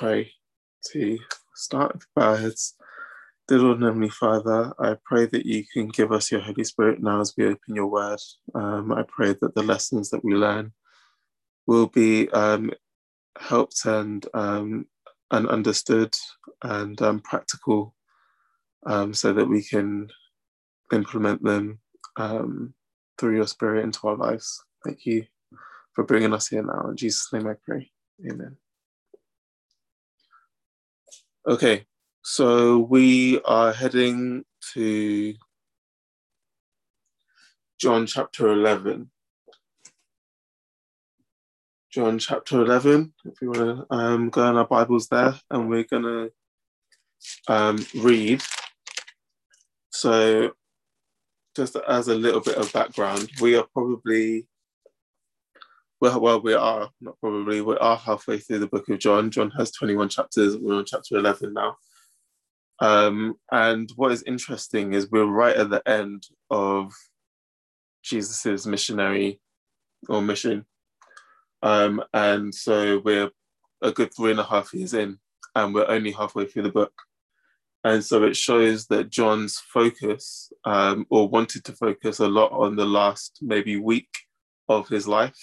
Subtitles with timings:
[0.00, 0.32] pray
[0.90, 1.18] to
[1.54, 2.74] start with heads.
[3.46, 7.02] Dear Lord and Heavenly Father, I pray that you can give us your Holy Spirit
[7.02, 8.18] now as we open your word.
[8.54, 10.72] Um, I pray that the lessons that we learn
[11.66, 12.70] will be um,
[13.38, 14.86] helped and um,
[15.32, 16.14] and understood
[16.62, 17.94] and um, practical,
[18.86, 20.08] um, so that we can
[20.94, 21.78] implement them
[22.16, 22.72] um,
[23.18, 24.64] through your Spirit into our lives.
[24.82, 25.26] Thank you
[25.92, 26.88] for bringing us here now.
[26.88, 27.90] In Jesus' name, I pray.
[28.26, 28.56] Amen.
[31.50, 31.84] Okay,
[32.22, 35.34] so we are heading to
[37.80, 39.10] John chapter 11.
[41.92, 45.82] John chapter 11, if you want to um, go in our Bibles there, and we're
[45.82, 46.32] going to
[47.52, 48.44] um, read.
[49.90, 50.52] So,
[51.56, 54.46] just as a little bit of background, we are probably
[56.00, 59.30] well, well, we are not probably we are halfway through the book of John.
[59.30, 60.56] John has 21 chapters.
[60.56, 61.76] We're on chapter 11 now.
[62.80, 66.92] Um, and what is interesting is we're right at the end of
[68.02, 69.40] Jesus's missionary
[70.08, 70.64] or mission.
[71.62, 73.30] Um, and so we're
[73.82, 75.18] a good three and a half years in,
[75.54, 76.94] and we're only halfway through the book.
[77.84, 82.76] And so it shows that John's focus, um, or wanted to focus a lot on
[82.76, 84.08] the last maybe week
[84.66, 85.36] of his life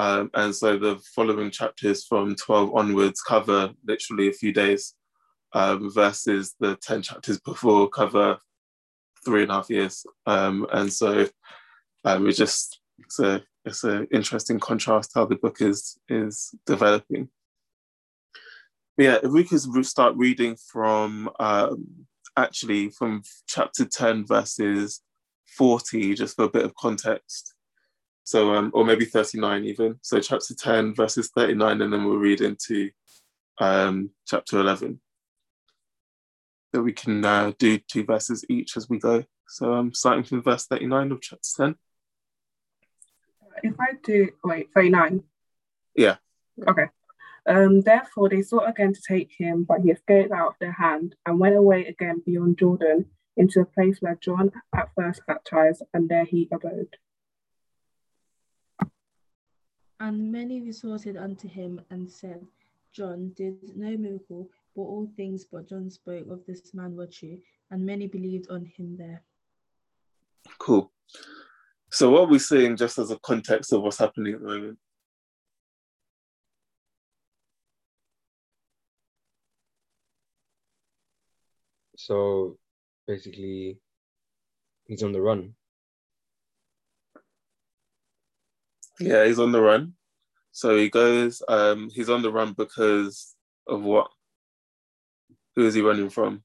[0.00, 4.94] um, and so the following chapters from 12 onwards cover literally a few days,
[5.52, 8.38] um, versus the 10 chapters before cover
[9.22, 10.06] three and a half years.
[10.24, 11.28] Um, and so
[12.06, 13.20] um, it just, it's
[13.66, 17.28] it's an interesting contrast how the book is, is developing.
[18.96, 22.06] But yeah, if we could start reading from um,
[22.38, 25.02] actually from chapter 10, verses
[25.58, 27.54] 40, just for a bit of context.
[28.30, 29.98] So, um, or maybe 39 even.
[30.02, 32.90] So, chapter 10, verses 39, and then we'll read into
[33.58, 35.00] um, chapter 11.
[36.72, 39.24] That we can uh, do two verses each as we go.
[39.48, 41.74] So, I'm um, starting from verse 39 of chapter 10.
[43.64, 45.24] If I do, wait, 39?
[45.96, 46.18] Yeah.
[46.68, 46.86] Okay.
[47.46, 51.16] Um, therefore, they sought again to take him, but he escaped out of their hand
[51.26, 53.06] and went away again beyond Jordan
[53.36, 56.96] into a place where John at first baptized, and there he abode.
[60.00, 62.46] And many resorted unto him and said,
[62.90, 67.38] John did no miracle, but all things but John spoke of this man were true,
[67.70, 69.22] and many believed on him there.
[70.58, 70.90] Cool.
[71.92, 74.78] So, what are we seeing just as a context of what's happening at the moment?
[81.96, 82.56] So,
[83.06, 83.78] basically,
[84.86, 85.54] he's on the run.
[89.00, 89.94] Yeah, he's on the run.
[90.52, 93.34] So he goes, um, he's on the run because
[93.66, 94.10] of what?
[95.54, 96.42] Who is he running from?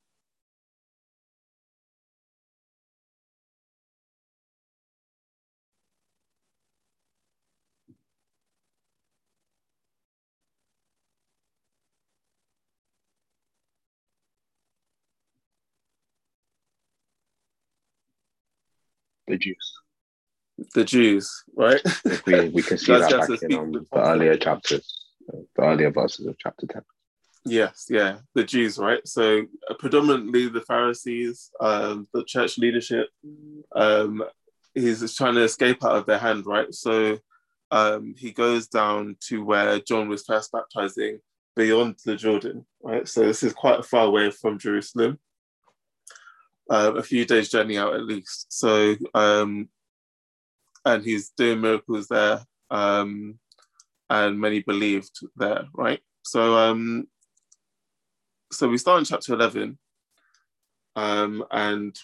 [19.28, 19.85] The Jews
[20.74, 21.82] the Jews, right?
[22.26, 26.38] we, we can see that back in um, the earlier chapters, the earlier verses of
[26.38, 26.82] chapter 10.
[27.48, 29.08] Yes, yeah, the Jews, right?
[29.08, 33.10] So uh, predominantly the Pharisees, um, the church leadership,
[33.76, 34.24] um,
[34.74, 36.74] he's trying to escape out of their hand, right?
[36.74, 37.20] So
[37.70, 41.20] um, he goes down to where John was first baptizing
[41.56, 43.08] beyond the Jordan, right?
[43.08, 45.20] So this is quite far away from Jerusalem,
[46.70, 48.48] uh, a few days' journey out at least.
[48.50, 49.70] So um,
[50.86, 53.40] and he's doing miracles there, um,
[54.10, 56.00] and many believed there, right?
[56.24, 57.08] So, um,
[58.52, 59.80] so we start in chapter eleven,
[60.96, 61.98] um, and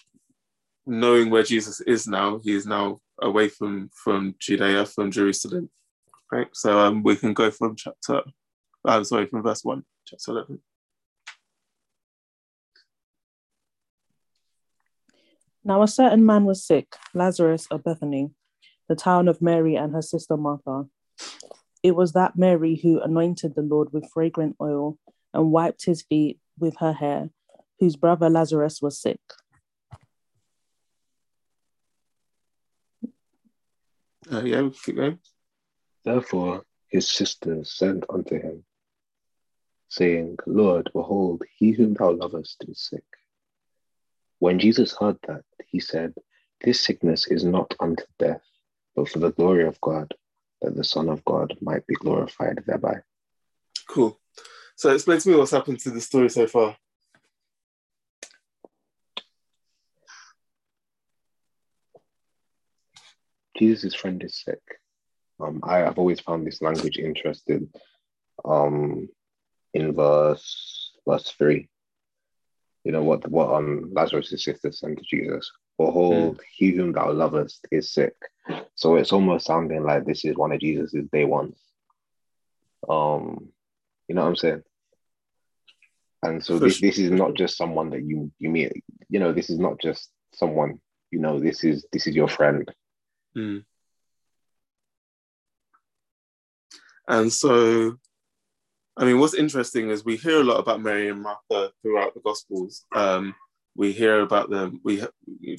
[0.84, 5.70] knowing where Jesus is now, he is now away from from Judea, from Jerusalem,
[6.32, 6.48] right?
[6.52, 8.22] So um, we can go from chapter,
[8.84, 10.60] I'm sorry, from verse one, chapter eleven.
[15.64, 18.32] Now a certain man was sick, Lazarus of Bethany
[18.88, 20.86] the town of Mary and her sister Martha.
[21.82, 24.98] It was that Mary who anointed the Lord with fragrant oil
[25.34, 27.30] and wiped his feet with her hair,
[27.80, 29.20] whose brother Lazarus was sick.
[34.30, 35.18] Uh, yeah, keep going.
[36.04, 38.64] Therefore, his sisters sent unto him,
[39.88, 43.04] saying, Lord, behold, he whom thou lovest is sick.
[44.38, 46.14] When Jesus heard that, he said,
[46.62, 48.42] This sickness is not unto death,
[48.94, 50.14] but for the glory of God,
[50.60, 53.00] that the Son of God might be glorified thereby.
[53.88, 54.18] Cool.
[54.76, 56.76] So explain to me what's happened to the story so far.
[63.58, 64.60] Jesus' friend is sick.
[65.40, 67.68] Um, I have always found this language interesting.
[68.44, 69.08] Um,
[69.74, 71.68] in verse verse three,
[72.84, 75.50] you know what what um Lazarus' sister said to Jesus.
[75.78, 78.14] Behold, he whom thou lovest is sick.
[78.74, 81.58] So it's almost sounding like this is one of Jesus's day ones.
[82.88, 83.48] Um,
[84.08, 84.62] you know what I'm saying?
[86.22, 88.72] And so this, this is not just someone that you you meet.
[89.08, 90.80] You know, this is not just someone.
[91.10, 92.70] You know, this is this is your friend.
[93.34, 93.58] Hmm.
[97.08, 97.96] And so,
[98.96, 102.20] I mean, what's interesting is we hear a lot about Mary and Martha throughout the
[102.20, 102.84] Gospels.
[102.94, 103.34] Um,
[103.74, 105.02] we hear about them, we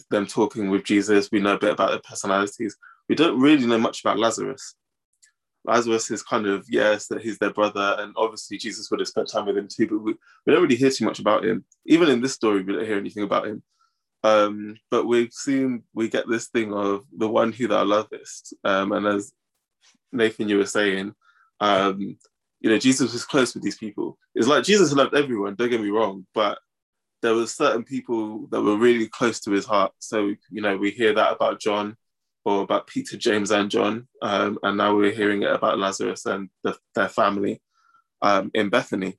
[0.10, 1.30] them talking with Jesus.
[1.32, 2.78] We know a bit about their personalities.
[3.10, 4.76] We don't really know much about Lazarus.
[5.66, 9.30] Lazarus is kind of yes, that he's their brother, and obviously Jesus would have spent
[9.30, 9.88] time with him too.
[9.88, 10.16] But we,
[10.46, 11.64] we don't really hear too much about him.
[11.86, 13.64] Even in this story, we don't hear anything about him.
[14.24, 18.92] Um, but we've seen we get this thing of the one who thou lovest, um,
[18.92, 19.34] and as
[20.12, 21.16] Nathan, you were saying,
[21.60, 22.18] um,
[22.60, 24.18] you know, Jesus was close with these people.
[24.36, 25.56] It's like Jesus loved everyone.
[25.56, 26.60] Don't get me wrong, but
[27.24, 29.94] there were certain people that were really close to his heart.
[30.00, 31.98] So you know, we hear that about John,
[32.46, 36.50] or about Peter, James, and John, um, and now we're hearing it about Lazarus and
[36.64, 37.62] the, their family
[38.22, 39.18] um, in Bethany.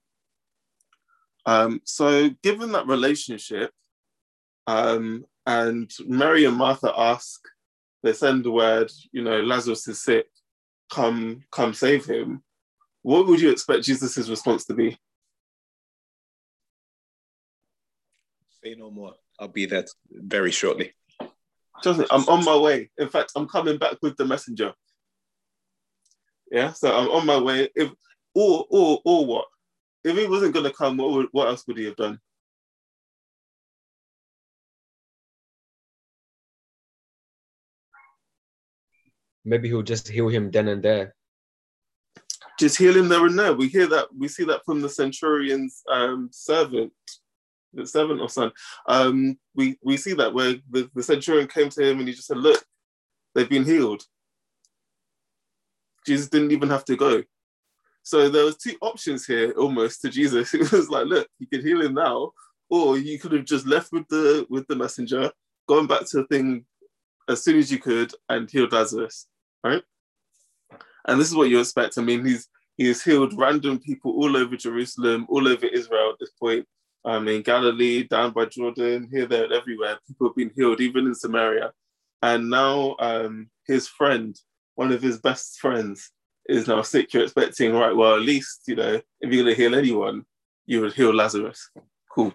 [1.47, 3.71] Um, so, given that relationship,
[4.67, 7.41] um, and Mary and Martha ask,
[8.03, 10.27] they send the word, you know, Lazarus is sick,
[10.91, 12.43] come, come save him.
[13.03, 14.99] What would you expect Jesus' response to be?
[18.65, 19.15] Say no more.
[19.39, 20.93] I'll be there very shortly.
[21.83, 22.91] Trust me, I'm on my way.
[22.97, 24.73] In fact, I'm coming back with the messenger.
[26.51, 27.69] Yeah, so I'm on my way.
[27.75, 27.91] If
[28.35, 29.47] or or or what?
[30.03, 32.19] If he wasn't gonna come, what would, what else would he have done?
[39.45, 41.15] Maybe he'll just heal him then and there.
[42.59, 43.53] Just heal him there and there.
[43.53, 44.09] We hear that.
[44.17, 47.24] We see that from the centurion's um, servant, the
[47.87, 48.53] servant or son.
[48.89, 52.29] Um, we we see that where the, the centurion came to him and he just
[52.29, 52.65] said, "Look,
[53.35, 54.05] they've been healed."
[56.07, 57.23] Jesus didn't even have to go.
[58.03, 60.53] So there was two options here almost to Jesus.
[60.55, 62.33] It was like, look, you could heal him now,
[62.69, 65.31] or you could have just left with the with the messenger,
[65.67, 66.67] gone back to the thing
[67.29, 69.27] as soon as you could and healed Lazarus,
[69.65, 69.83] right?
[71.07, 71.97] And this is what you expect.
[71.97, 76.33] I mean, he's he's healed random people all over Jerusalem, all over Israel at this
[76.39, 76.67] point.
[77.05, 79.99] Um, in Galilee, down by Jordan, here, there, everywhere.
[80.07, 81.73] People have been healed, even in Samaria.
[82.23, 84.35] And now um, his friend,
[84.75, 86.11] one of his best friends,
[86.49, 87.13] is now sick.
[87.13, 90.25] You're expecting, right, well, at least, you know, if you're going to heal anyone,
[90.67, 91.71] you would heal Lazarus.
[92.11, 92.33] Cool.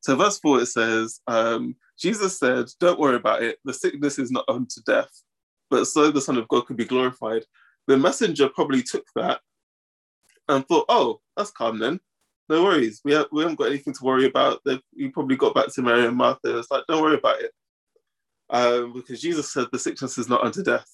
[0.00, 3.58] So, verse 4, it says, um, Jesus said, Don't worry about it.
[3.64, 5.10] The sickness is not unto death,
[5.70, 7.44] but so the Son of God could be glorified.
[7.86, 9.40] The messenger probably took that
[10.48, 12.00] and thought, Oh, that's calm then.
[12.48, 13.00] No worries.
[13.04, 14.60] We, have, we haven't got anything to worry about.
[14.64, 14.80] They've,
[15.12, 16.58] probably got back to Mary and Martha.
[16.58, 17.52] It's like, Don't worry about it.
[18.50, 20.88] Um, because Jesus said the sickness is not unto death.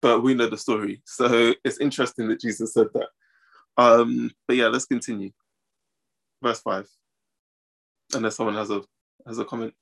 [0.00, 1.02] But we know the story.
[1.04, 3.08] So it's interesting that Jesus said that.
[3.76, 5.30] Um, but yeah, let's continue.
[6.42, 6.88] Verse 5.
[8.14, 8.82] Unless someone has a
[9.26, 9.74] has a comment.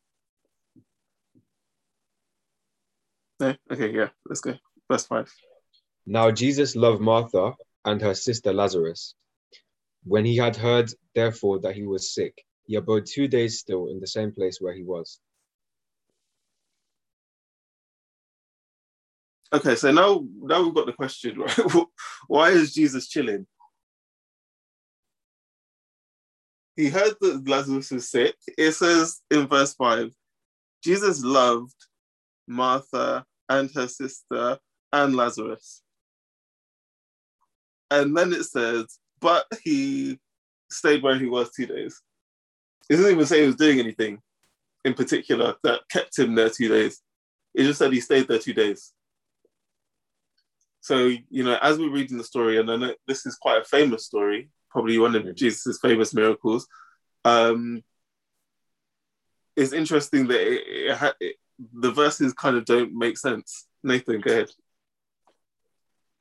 [3.38, 3.54] No?
[3.70, 4.54] Okay, yeah, let's go.
[4.90, 5.32] Verse 5.
[6.06, 9.14] Now Jesus loved Martha and her sister Lazarus.
[10.06, 14.00] When he had heard, therefore, that he was sick, he abode two days still in
[14.00, 15.18] the same place where he was.
[19.52, 21.58] Okay, so now now we've got the question, right?
[22.28, 23.46] Why is Jesus chilling?
[26.76, 28.36] He heard that Lazarus was sick.
[28.58, 30.10] It says in verse 5
[30.84, 31.74] Jesus loved
[32.46, 34.58] Martha and her sister
[34.92, 35.82] and Lazarus.
[37.90, 40.18] And then it says, but he
[40.70, 42.00] stayed where he was two days.
[42.88, 44.20] It doesn't even say he was doing anything
[44.84, 47.02] in particular that kept him there two days.
[47.54, 48.92] It just said he stayed there two days.
[50.80, 53.64] So, you know, as we're reading the story, and I know this is quite a
[53.64, 56.68] famous story, probably one of Jesus' famous miracles,
[57.24, 57.82] um,
[59.56, 61.36] it's interesting that it, it it,
[61.72, 63.66] the verses kind of don't make sense.
[63.82, 64.50] Nathan, go ahead.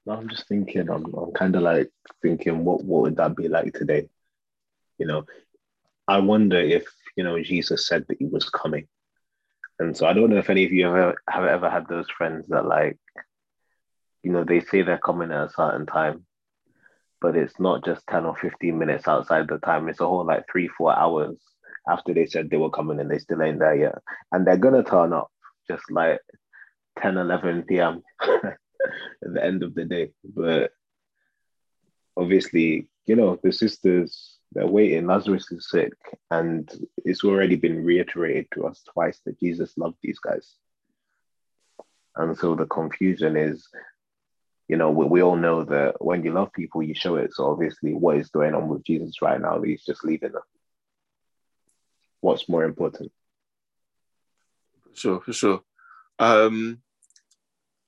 [0.08, 1.90] I'm just thinking, I'm, I'm kind of like
[2.22, 4.08] thinking, what, what would that be like today?
[4.98, 5.26] You know,
[6.08, 6.86] I wonder if,
[7.16, 8.88] you know, Jesus said that he was coming.
[9.80, 12.48] And so I don't know if any of you have, have ever had those friends
[12.50, 12.98] that like,
[14.24, 16.26] you know, they say they're coming at a certain time,
[17.20, 19.90] but it's not just 10 or 15 minutes outside the time.
[19.90, 21.38] It's a whole like three, four hours
[21.88, 23.96] after they said they were coming and they still ain't there yet.
[24.32, 25.30] And they're gonna turn up
[25.68, 26.20] just like
[27.00, 28.02] 10, 11 p.m.
[29.24, 30.12] at the end of the day.
[30.24, 30.72] But
[32.18, 35.08] obviously, you know, the sisters, they're waiting.
[35.08, 35.94] Lazarus is sick,
[36.32, 40.56] and it's already been reiterated to us twice that Jesus loved these guys.
[42.16, 43.68] And so the confusion is,
[44.68, 47.34] you know, we, we all know that when you love people, you show it.
[47.34, 49.62] So obviously, what is going on with Jesus right now?
[49.62, 50.42] He's just leaving them.
[52.22, 53.12] What's more important?
[54.94, 55.62] Sure, for sure.
[56.18, 56.82] Um,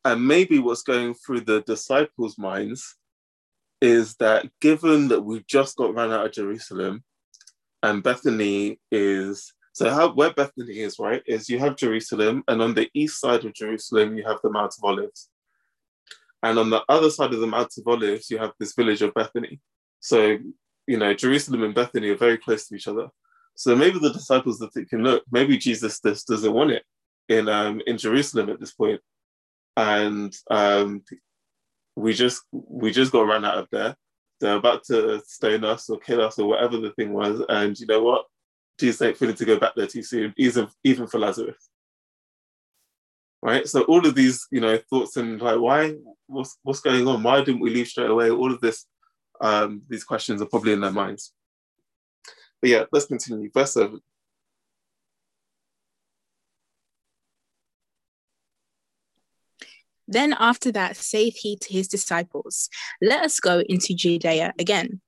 [0.08, 2.96] and maybe what's going through the disciples' minds
[3.82, 7.04] is that given that we've just got run out of Jerusalem
[7.84, 12.74] and Bethany is so how where Bethany is, right, is you have Jerusalem, and on
[12.74, 15.30] the east side of Jerusalem, you have the Mount of Olives.
[16.42, 19.14] And on the other side of the Mount of Olives, you have this village of
[19.14, 19.60] Bethany.
[20.00, 20.40] So,
[20.88, 23.10] you know, Jerusalem and Bethany are very close to each other.
[23.54, 26.84] So maybe the disciples are thinking, look, maybe Jesus this doesn't want it
[27.30, 29.00] in um in Jerusalem at this point.
[29.77, 31.03] And um
[31.96, 33.96] we just we just got run out of there.
[34.41, 37.41] They're about to stone us or kill us or whatever the thing was.
[37.48, 38.25] And you know what?
[38.79, 41.69] Jesus ain't feeling to go back there too soon, even even for Lazarus.
[43.41, 43.67] Right.
[43.67, 45.96] So all of these, you know, thoughts and like, why?
[46.25, 47.24] What's what's going on?
[47.24, 48.29] Why didn't we leave straight away?
[48.29, 48.86] All of this,
[49.41, 51.34] um, these questions are probably in their minds.
[52.62, 53.50] But yeah, let's continue.
[53.53, 54.01] Verse seven.
[60.08, 62.70] Then after that saith he to his disciples,
[63.02, 65.02] Let us go into Judea again.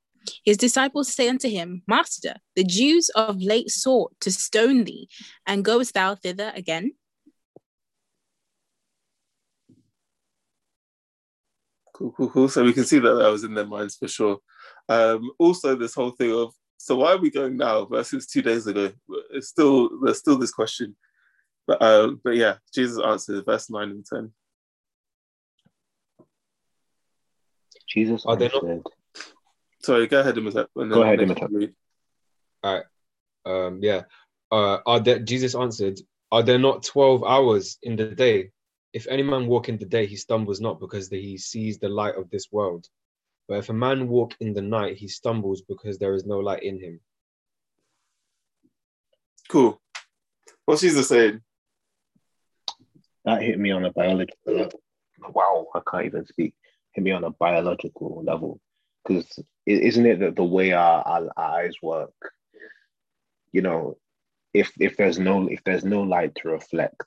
[0.44, 5.08] His disciples say unto him, Master, the Jews of late sought to stone thee,
[5.46, 6.92] and goest thou thither again?
[11.94, 12.50] Cool, cool, cool.
[12.50, 14.40] So we can see that that was in their minds for sure.
[14.88, 18.66] Um, also, this whole thing of so why are we going now versus two days
[18.66, 18.92] ago?
[19.32, 20.96] It's still there's still this question,
[21.68, 24.32] but uh, but yeah, Jesus answered verse nine and ten.
[27.90, 28.84] Jesus Are they not- answered,
[29.82, 30.70] Sorry, go ahead, Imhotep.
[30.76, 31.74] and Go then ahead, Nathan Imhotep.
[32.64, 32.84] read.
[33.46, 34.04] Um, yeah.
[34.52, 36.00] Uh, are there, Jesus answered,
[36.32, 38.52] Are there not 12 hours in the day?
[38.94, 42.16] If any man walk in the day, he stumbles not because he sees the light
[42.16, 42.88] of this world.
[43.48, 46.64] But if a man walk in the night, he stumbles because there is no light
[46.64, 47.00] in him.
[49.48, 49.80] Cool.
[50.66, 51.42] What's Jesus saying?
[53.26, 54.70] that hit me on a biological
[55.34, 56.54] wow i can't even speak
[57.00, 58.60] hit me on a biological level.
[59.04, 62.14] Because isn't it that the way our, our, our eyes work
[63.52, 63.98] you know
[64.54, 67.06] if if there's no if there's no light to reflect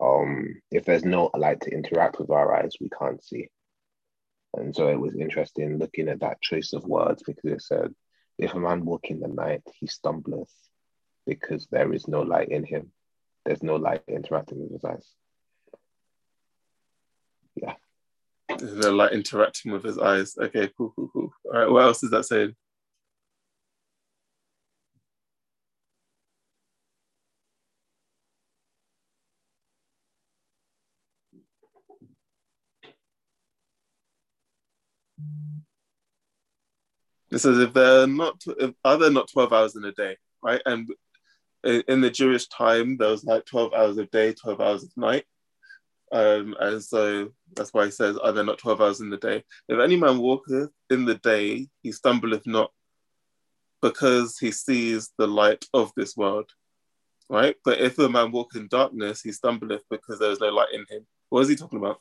[0.00, 3.48] um if there's no light to interact with our eyes we can't see.
[4.54, 7.94] And so it was interesting looking at that choice of words because it said
[8.38, 10.52] if a man walk in the night he stumbleth
[11.26, 12.90] because there is no light in him.
[13.44, 15.08] There's no light interacting with his eyes.
[18.58, 20.36] They're like interacting with his eyes.
[20.38, 21.32] Okay, cool, cool, cool.
[21.52, 22.54] All right, what else is that saying?
[37.30, 40.60] It says if they're not, if, are there not twelve hours in a day, right?
[40.66, 40.88] And
[41.64, 45.24] in, the Jewish time, there was like twelve hours of day, twelve hours of night.
[46.12, 49.42] Um, and so that's why he says, Are there not 12 hours in the day?
[49.68, 52.70] If any man walketh in the day, he stumbleth not
[53.80, 56.50] because he sees the light of this world.
[57.30, 57.56] Right?
[57.64, 60.84] But if a man walk in darkness, he stumbleth because there is no light in
[60.90, 61.06] him.
[61.30, 62.00] What is he talking about?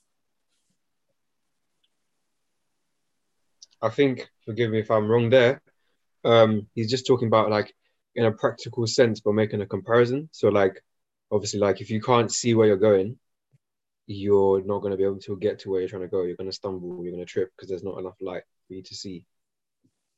[3.81, 5.61] I think, forgive me if I'm wrong there,
[6.25, 7.73] um, he's just talking about like
[8.15, 10.29] in a practical sense, but making a comparison.
[10.33, 10.83] So, like,
[11.31, 13.17] obviously, like if you can't see where you're going,
[14.11, 16.23] you're not going to be able to get to where you're trying to go.
[16.23, 18.83] You're going to stumble, you're going to trip because there's not enough light for you
[18.83, 19.25] to see.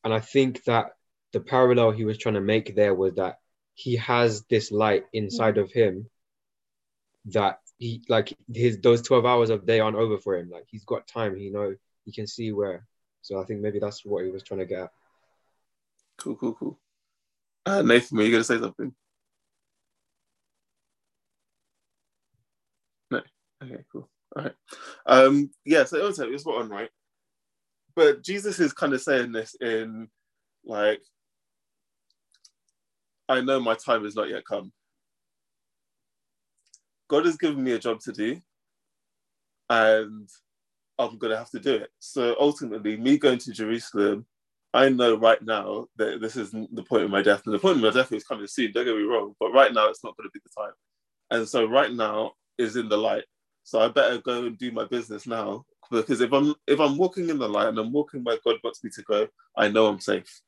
[0.04, 0.92] And I think that
[1.32, 3.40] the parallel he was trying to make there was that
[3.74, 6.10] he has this light inside of him
[7.26, 10.50] that he like his those 12 hours of day aren't over for him.
[10.50, 12.86] Like he's got time, he know he can see where.
[13.22, 14.92] So I think maybe that's what he was trying to get at.
[16.18, 16.80] Cool, cool, cool.
[17.66, 18.94] Uh, Nathan, were you going to say something?
[23.10, 23.22] No.
[23.64, 24.10] Okay, cool.
[24.36, 24.56] All right.
[25.08, 26.90] Um, yeah, so it was, it was spot on, right?
[27.96, 30.10] But Jesus is kind of saying this in
[30.66, 31.02] like,
[33.30, 34.72] I know my time has not yet come.
[37.10, 38.42] God has given me a job to do,
[39.70, 40.30] and
[41.00, 41.90] I'm gonna have to do it.
[42.00, 44.26] So ultimately, me going to Jerusalem,
[44.74, 47.78] I know right now that this isn't the point of my death, and the point
[47.78, 48.72] of my death is coming soon.
[48.72, 50.74] Don't get me wrong, but right now it's not going to be the time.
[51.32, 53.26] And so right now is in the light.
[53.64, 57.30] So I better go and do my business now because if I'm if I'm walking
[57.30, 60.00] in the light and I'm walking where God wants me to go, I know I'm
[60.00, 60.42] safe.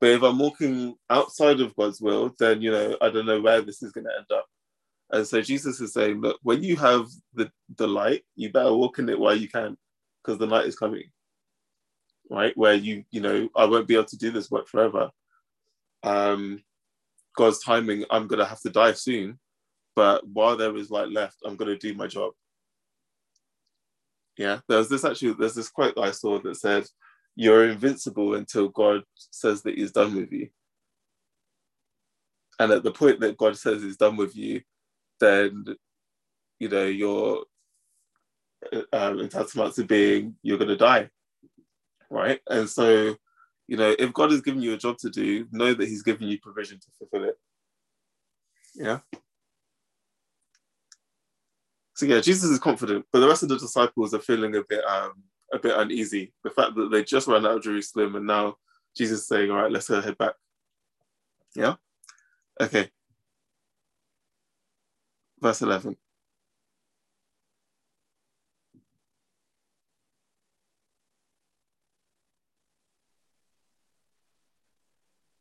[0.00, 3.60] But if I'm walking outside of God's will, then you know I don't know where
[3.62, 4.46] this is going to end up.
[5.10, 8.98] And so Jesus is saying, look, when you have the the light, you better walk
[8.98, 9.76] in it while you can,
[10.22, 11.04] because the night is coming.
[12.30, 15.10] Right, where you you know I won't be able to do this work forever.
[16.02, 16.62] Um,
[17.36, 19.38] God's timing, I'm gonna have to die soon,
[19.94, 22.32] but while there is light left, I'm gonna do my job
[24.36, 26.86] yeah, there's this actually, there's this quote that I saw that said,
[27.36, 30.48] You're invincible until God says that He's done with you.
[32.58, 34.62] And at the point that God says He's done with you,
[35.20, 35.64] then,
[36.58, 37.44] you know, you're
[38.92, 41.10] um, entitled to being, you're going to die.
[42.10, 42.40] Right.
[42.48, 43.16] And so,
[43.68, 46.28] you know, if God has given you a job to do, know that He's given
[46.28, 47.38] you provision to fulfill it.
[48.74, 49.00] Yeah.
[51.94, 54.84] So yeah, Jesus is confident, but the rest of the disciples are feeling a bit
[54.84, 55.12] um,
[55.52, 56.32] a bit uneasy.
[56.42, 58.56] The fact that they just ran out of Jerusalem and now
[58.96, 60.34] Jesus is saying, "All right, let's go head back."
[61.54, 61.74] Yeah.
[62.60, 62.90] Okay.
[65.40, 65.96] Verse eleven.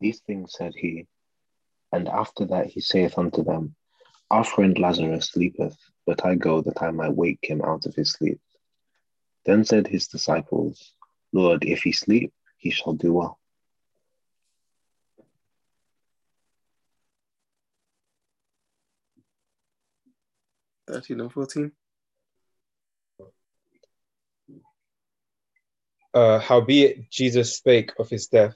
[0.01, 1.05] These things said he,
[1.91, 3.75] and after that he saith unto them,
[4.31, 8.11] Our friend Lazarus sleepeth, but I go that I might wake him out of his
[8.11, 8.39] sleep.
[9.45, 10.93] Then said his disciples,
[11.33, 13.39] Lord, if he sleep, he shall do well.
[20.87, 21.71] Thirteen and fourteen.
[26.13, 28.55] Uh, howbeit Jesus spake of his death,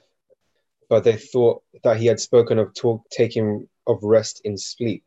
[0.90, 5.04] but they thought that he had spoken of talk, taking of rest in sleep.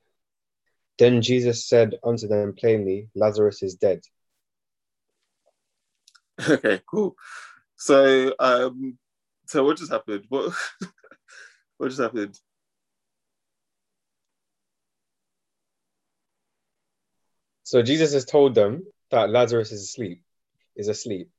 [1.00, 4.02] Then Jesus said unto them plainly, Lazarus is dead.
[6.48, 7.16] Okay, cool.
[7.78, 8.98] So, um,
[9.48, 10.26] so what just happened?
[10.30, 10.54] What
[11.78, 12.38] what just happened?
[17.64, 20.24] So Jesus has told them that Lazarus is asleep,
[20.76, 21.30] is asleep.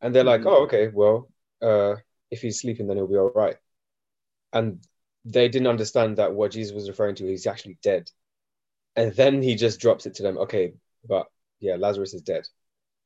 [0.00, 0.46] And they're like, Mhm.
[0.46, 1.30] oh, okay, well,
[1.62, 1.96] uh,
[2.30, 3.56] if he's sleeping, then he'll be all right.
[4.52, 4.84] And
[5.24, 8.10] they didn't understand that what Jesus was referring to, he's actually dead.
[8.96, 10.72] And then he just drops it to them, okay,
[11.06, 11.26] but
[11.60, 12.46] yeah, Lazarus is dead.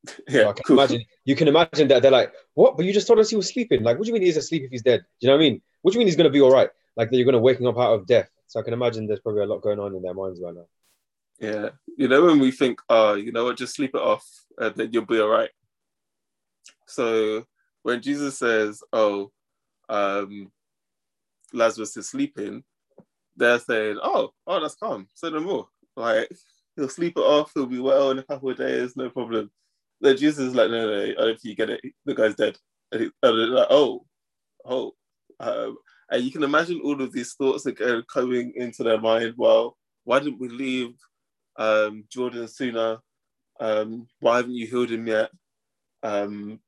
[0.29, 0.79] So Yeah, I can cool.
[0.79, 2.76] imagine you can imagine that they're like, what?
[2.76, 3.83] But you just told us he was sleeping.
[3.83, 5.00] Like, what do you mean he's asleep if he's dead?
[5.00, 5.62] Do you know what I mean?
[5.83, 6.70] What do you mean he's gonna be all right?
[6.96, 8.31] Like that you're gonna wake him up out of death.
[8.46, 10.66] So I can imagine there's probably a lot going on in their minds right now.
[11.38, 14.26] Yeah, you know when we think, oh, you know what, just sleep it off,
[14.59, 15.50] and then you'll be all right.
[16.87, 17.46] So
[17.83, 19.33] when Jesus says, "Oh,
[19.88, 20.50] um,
[21.53, 22.64] Lazarus is sleeping,"
[23.37, 25.09] they're saying, "Oh, oh, that's calm.
[25.14, 25.68] Say no more.
[26.01, 26.29] Like
[26.77, 27.53] he'll sleep it off.
[27.55, 29.51] He'll be well in a couple of days, no problem."
[30.01, 31.81] Then Jesus is like, "No, no, I don't think you get it.
[32.05, 32.57] The guy's dead."
[32.93, 34.07] And, he, and like, "Oh,
[34.65, 34.95] oh,"
[35.41, 35.77] um,
[36.11, 39.35] and you can imagine all of these thoughts are coming into their mind.
[39.37, 40.95] Well, why didn't we leave?
[41.61, 42.99] um, Jordan sooner?
[43.61, 45.31] Um, why haven't you healed him yet?
[46.03, 46.61] Um,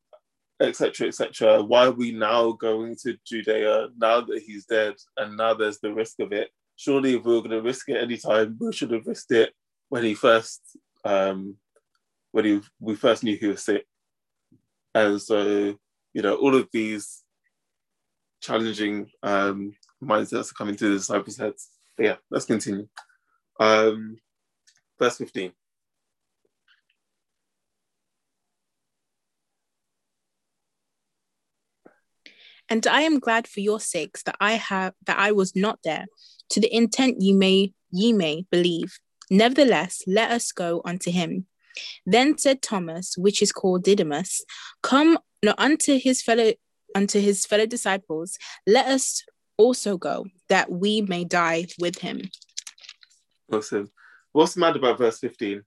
[0.60, 1.08] etc.
[1.08, 1.62] etc.
[1.62, 5.92] Why are we now going to Judea now that he's dead and now there's the
[5.92, 6.50] risk of it?
[6.76, 9.52] Surely, if we were going to risk it anytime, we should have risked it
[9.88, 10.60] when he first,
[11.04, 11.56] um,
[12.32, 13.86] when he, we first knew he was sick.
[14.94, 15.76] And so,
[16.12, 17.22] you know, all of these
[18.40, 21.68] challenging um, mindsets are coming to the disciples' heads.
[21.96, 22.88] But yeah, let's continue.
[23.60, 24.16] Um,
[24.98, 25.52] verse 15.
[32.72, 36.06] And I am glad for your sakes that I have that I was not there,
[36.48, 38.98] to the intent you may ye may believe.
[39.30, 41.46] Nevertheless, let us go unto him.
[42.06, 44.42] Then said Thomas, which is called Didymus,
[44.82, 46.52] Come no, unto his fellow
[46.94, 49.22] unto his fellow disciples, let us
[49.58, 52.22] also go, that we may die with him.
[53.52, 53.90] Awesome.
[54.32, 55.62] What's mad about verse 15?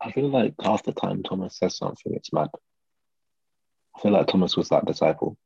[0.00, 2.48] I feel like half the time Thomas says something, it's mad.
[3.96, 5.36] I feel like Thomas was that disciple.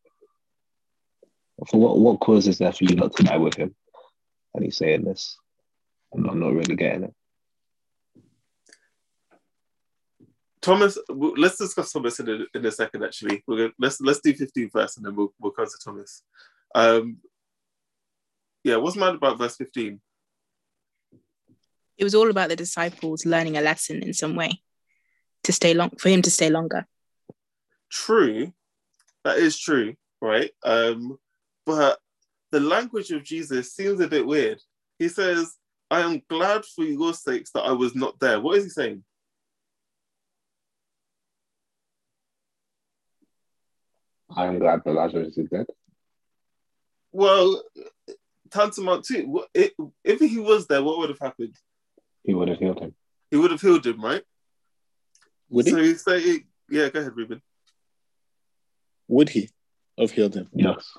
[1.68, 3.74] For what, what cause is there for you not to die with him?
[4.54, 5.38] And he's saying this.
[6.12, 7.14] I'm not, I'm not really getting it.
[10.60, 13.02] Thomas, let's discuss Thomas in a, in a second.
[13.02, 16.22] Actually, we're gonna, let's let's do 15 first, and then we'll we'll come to Thomas.
[16.74, 17.18] Um,
[18.62, 20.00] yeah, what's mad about verse 15?
[21.98, 24.62] It was all about the disciples learning a lesson in some way
[25.44, 26.86] to stay long for him to stay longer.
[27.90, 28.52] True,
[29.24, 30.50] that is true, right?
[30.64, 31.18] Um,
[31.66, 31.98] but
[32.50, 34.60] the language of Jesus seems a bit weird.
[34.98, 35.56] He says,
[35.90, 38.40] I am glad for your sakes that I was not there.
[38.40, 39.04] What is he saying?
[44.34, 45.66] I am glad that Lazarus is dead.
[47.10, 47.62] Well,
[48.50, 51.56] tantamount to what- it, if he was there, what would have happened?
[52.24, 52.94] He would have healed him.
[53.30, 54.22] He would have healed him, right?
[55.50, 55.70] Would he?
[55.72, 57.42] So he's saying, yeah, go ahead, Ruben.
[59.08, 59.50] Would he
[59.98, 60.48] have healed him?
[60.52, 60.90] Yes.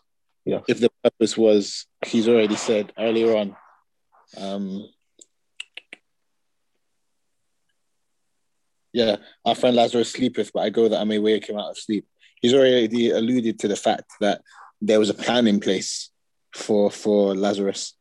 [0.45, 0.63] Yes.
[0.67, 3.55] If the purpose was, he's already said earlier on,
[4.37, 4.87] um,
[8.91, 11.77] yeah, our friend Lazarus sleepeth, but I go that I may wake him out of
[11.77, 12.05] sleep.
[12.41, 14.41] He's already alluded to the fact that
[14.81, 16.11] there was a plan in place
[16.53, 17.95] for for Lazarus,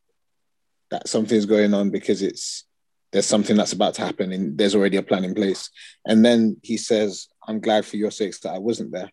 [0.90, 2.64] that something's going on because it's
[3.12, 5.68] there's something that's about to happen and there's already a plan in place.
[6.07, 9.11] And then he says, I'm glad for your sakes that I wasn't there.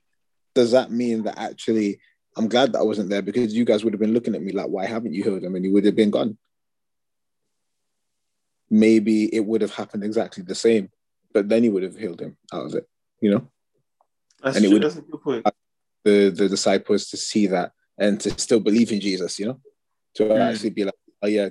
[0.56, 2.00] Does that mean that actually
[2.38, 4.54] I'm glad that I wasn't there because you guys would have been looking at me
[4.54, 5.56] like, why haven't you healed him?
[5.56, 6.38] And he would have been gone.
[8.70, 10.90] Maybe it would have happened exactly the same,
[11.34, 12.88] but then he would have healed him out of it,
[13.20, 13.48] you know?
[14.44, 15.46] That's, And it true, would- that's a good point.
[16.06, 19.60] The the disciples to see that and to still believe in Jesus, you know?
[20.16, 20.40] To Mm.
[20.50, 21.50] actually be like, oh yeah,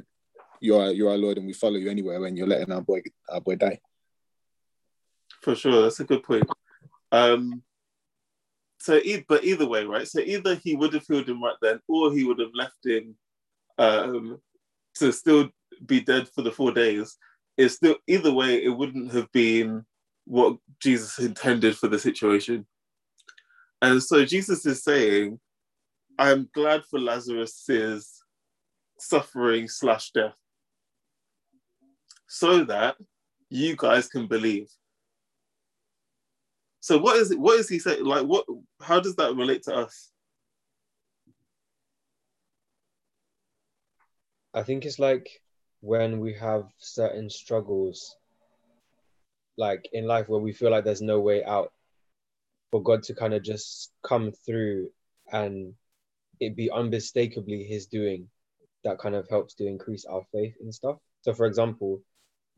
[0.60, 3.40] you're you're our Lord and we follow you anywhere when you're letting our boy our
[3.40, 3.80] boy die.
[5.42, 6.48] For sure, that's a good point.
[7.12, 7.62] Um,
[8.80, 10.06] so, e- but either way, right?
[10.06, 13.16] So either he would have healed him right then, or he would have left him
[13.78, 14.40] um,
[14.96, 15.50] to still
[15.84, 17.16] be dead for the four days.
[17.56, 19.84] It's still either way, it wouldn't have been
[20.24, 22.66] what Jesus intended for the situation.
[23.82, 25.40] And so Jesus is saying,
[26.18, 28.22] "I'm glad for Lazarus's
[28.98, 30.36] suffering slash death,
[32.28, 32.96] so that
[33.50, 34.68] you guys can believe."
[36.80, 37.38] So what is it?
[37.38, 38.04] What is he saying?
[38.04, 38.46] Like what?
[38.80, 40.10] How does that relate to us?
[44.54, 45.28] I think it's like
[45.80, 48.16] when we have certain struggles,
[49.56, 51.72] like in life where we feel like there's no way out,
[52.70, 54.90] for God to kind of just come through
[55.32, 55.74] and
[56.40, 58.28] it be unmistakably His doing
[58.84, 60.96] that kind of helps to increase our faith and stuff.
[61.22, 62.00] So, for example,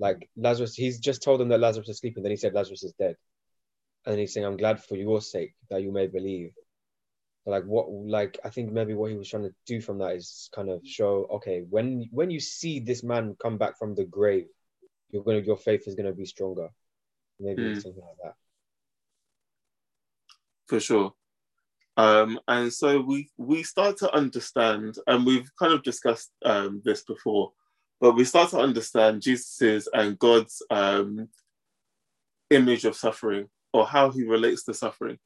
[0.01, 2.95] like Lazarus, he's just told them that Lazarus is sleeping, then he said Lazarus is
[2.99, 3.17] dead.
[4.07, 6.51] And he's saying, I'm glad for your sake that you may believe
[7.47, 10.51] like what like i think maybe what he was trying to do from that is
[10.55, 14.47] kind of show okay when when you see this man come back from the grave
[15.11, 16.69] you're gonna your faith is gonna be stronger
[17.41, 17.79] maybe Hmm.
[17.81, 18.35] something like that
[20.71, 21.13] for sure.
[21.97, 27.03] Um, and so we we start to understand, and we've kind of discussed um, this
[27.03, 27.53] before,
[28.01, 31.29] but we start to understand Jesus's and God's um,
[32.51, 35.19] image of suffering, or how He relates to suffering,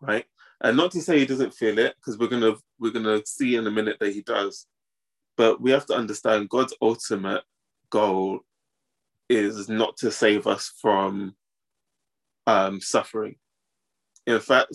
[0.00, 0.24] right?
[0.62, 3.66] And not to say He doesn't feel it, because we're gonna we're gonna see in
[3.66, 4.66] a minute that He does,
[5.36, 7.42] but we have to understand God's ultimate
[7.90, 8.40] goal
[9.28, 11.34] is not to save us from
[12.46, 13.36] um, suffering
[14.26, 14.74] in fact,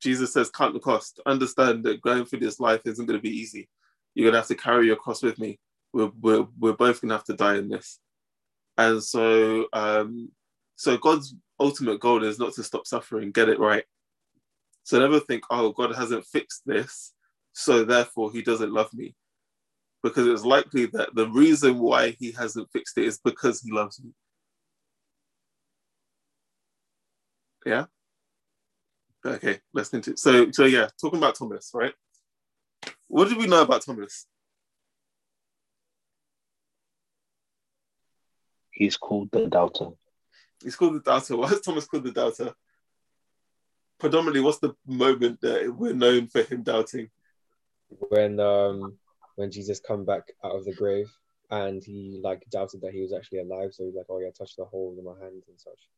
[0.00, 1.20] Jesus says, count the cost.
[1.26, 3.68] Understand that going through this life isn't going to be easy.
[4.14, 5.58] You're going to have to carry your cross with me.
[5.92, 7.98] We're, we're, we're both going to have to die in this.
[8.78, 10.30] And so, um,
[10.76, 13.84] so God's ultimate goal is not to stop suffering, get it right.
[14.84, 17.12] So never think, oh, God hasn't fixed this,
[17.52, 19.14] so therefore he doesn't love me.
[20.02, 24.02] Because it's likely that the reason why he hasn't fixed it is because he loves
[24.02, 24.10] me.
[27.64, 27.84] Yeah?
[29.24, 30.16] Okay, let's continue.
[30.16, 31.94] So, so yeah, talking about Thomas, right?
[33.12, 34.26] What did we know about Thomas?
[38.70, 39.90] He's called the doubter.
[40.64, 41.36] He's called the doubter.
[41.40, 42.54] Why is Thomas called the doubter?
[44.00, 47.10] Predominantly, what's the moment that we're known for him doubting?
[48.08, 48.96] when um
[49.36, 51.12] when jesus come back out of the grave
[51.50, 54.56] and he like doubted that he was actually alive so he's like oh yeah touch
[54.56, 55.90] the hole in my hands and such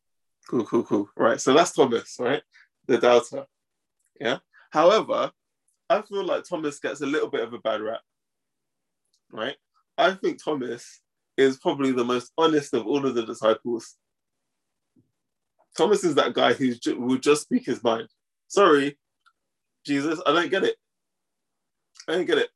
[0.49, 1.09] Cool, cool, cool.
[1.15, 2.43] Right, so that's Thomas, right?
[2.85, 3.45] The doubter.
[4.19, 4.37] Yeah.
[4.69, 5.31] However,
[5.89, 8.01] I feel like Thomas gets a little bit of a bad rap.
[9.31, 9.55] Right?
[9.97, 11.01] I think Thomas
[11.37, 13.95] is probably the most honest of all of the disciples.
[15.77, 18.07] Thomas is that guy who ju- will just speak his mind.
[18.47, 18.97] Sorry,
[19.85, 20.75] Jesus, I don't get it.
[22.07, 22.49] I don't get it.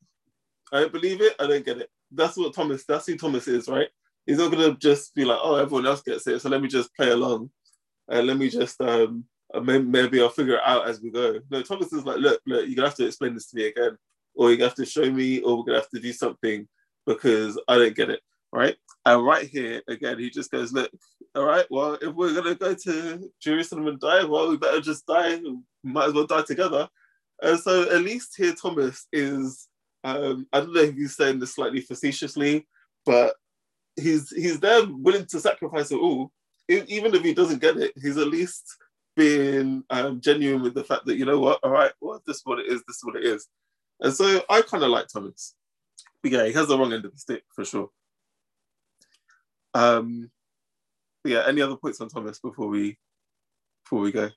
[0.72, 1.36] I don't believe it.
[1.40, 1.90] I don't get it.
[2.12, 2.86] That's what Thomas.
[2.86, 3.90] That's who Thomas is, right?
[4.26, 6.94] He's not gonna just be like, oh, everyone else gets it, so let me just
[6.96, 7.50] play along,
[8.08, 11.40] and let me just um, uh, maybe I'll figure it out as we go.
[11.50, 13.98] No, Thomas is like, look, look, you're gonna have to explain this to me again,
[14.36, 16.68] or you're gonna have to show me, or we're gonna have to do something
[17.06, 18.22] because I don't get it.
[18.52, 18.76] right?
[19.06, 20.92] And right here, again, he just goes, look,
[21.36, 25.06] all right, well, if we're to go to Jerusalem and die, well, we better just
[25.06, 25.40] die.
[25.84, 26.88] Might as well die together.
[27.42, 29.68] And so at least here, Thomas is,
[30.04, 32.68] um, I don't know if he's saying this slightly facetiously,
[33.06, 33.36] but
[33.96, 36.32] he's he's there willing to sacrifice it all.
[36.68, 38.78] Even if he doesn't get it, he's at least
[39.20, 42.46] being um, genuine with the fact that, you know what, all right, well, this is
[42.46, 43.48] what it is, this is what it is.
[44.00, 45.56] And so I kind of like Thomas.
[46.24, 47.90] But yeah, he has the wrong end of the stick for sure.
[49.74, 50.32] Um,
[51.26, 52.98] yeah, any other points on Thomas before we
[53.84, 54.30] before we go?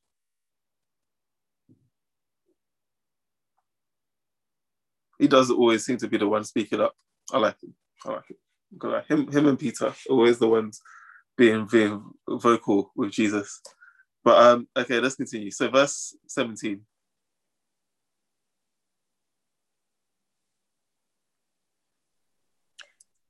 [5.20, 6.94] He does always seem to be the one speaking up.
[7.32, 7.74] I like him.
[8.04, 8.36] I like him.
[9.08, 9.32] Him.
[9.32, 10.80] Him and Peter always the ones
[11.36, 13.60] being being vocal with Jesus.
[14.24, 15.50] But um, okay, let's continue.
[15.50, 16.82] So verse seventeen.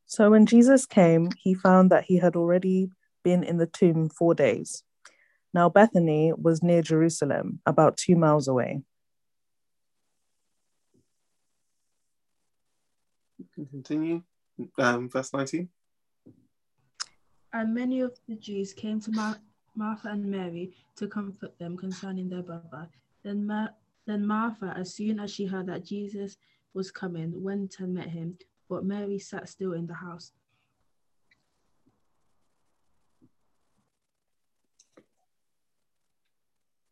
[0.06, 2.90] So when Jesus came, he found that he had already
[3.22, 4.84] been in the tomb four days.
[5.54, 8.82] Now Bethany was near Jerusalem, about two miles away.
[13.38, 14.22] You can continue.
[14.76, 15.70] Um, verse nineteen.
[17.54, 19.40] And many of the Jews came to Mar-
[19.74, 22.88] Martha and Mary to comfort them concerning their brother.
[23.22, 23.50] Then,
[24.06, 26.36] then Martha, as soon as she heard that Jesus
[26.74, 28.36] was coming, went and met him,
[28.68, 30.32] but Mary sat still in the house.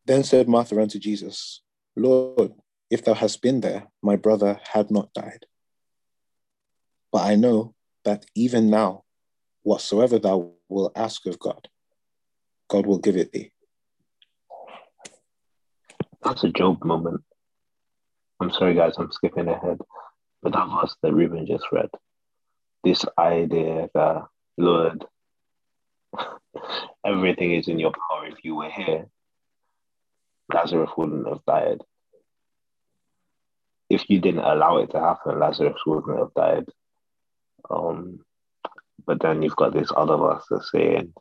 [0.07, 1.63] Then said Martha unto Jesus,
[1.97, 2.53] Lord,
[2.91, 5.47] if thou hadst been there, my brother had not died.
[7.13, 9.05] But I know that even now,
[9.63, 11.69] whatsoever thou wilt ask of God,
[12.71, 13.51] God will give it thee.
[16.23, 17.23] That's a Job moment.
[18.41, 19.79] I'm sorry, guys, I'm skipping ahead,
[20.43, 21.91] but that verse that Ruben just read,
[22.85, 25.05] this idea that, Lord,
[27.05, 28.27] everything is in your power.
[28.27, 29.07] If you were here,
[30.53, 31.83] Lazarus wouldn't have died.
[33.91, 36.69] If you didn't allow it to happen, Lazarus wouldn't have died.
[37.69, 38.21] Um,
[39.05, 41.13] but then you've got this other verse that's saying,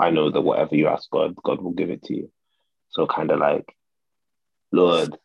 [0.00, 2.32] I know that whatever you ask God, God will give it to you.
[2.88, 3.76] So kind of like,
[4.72, 5.16] Lord,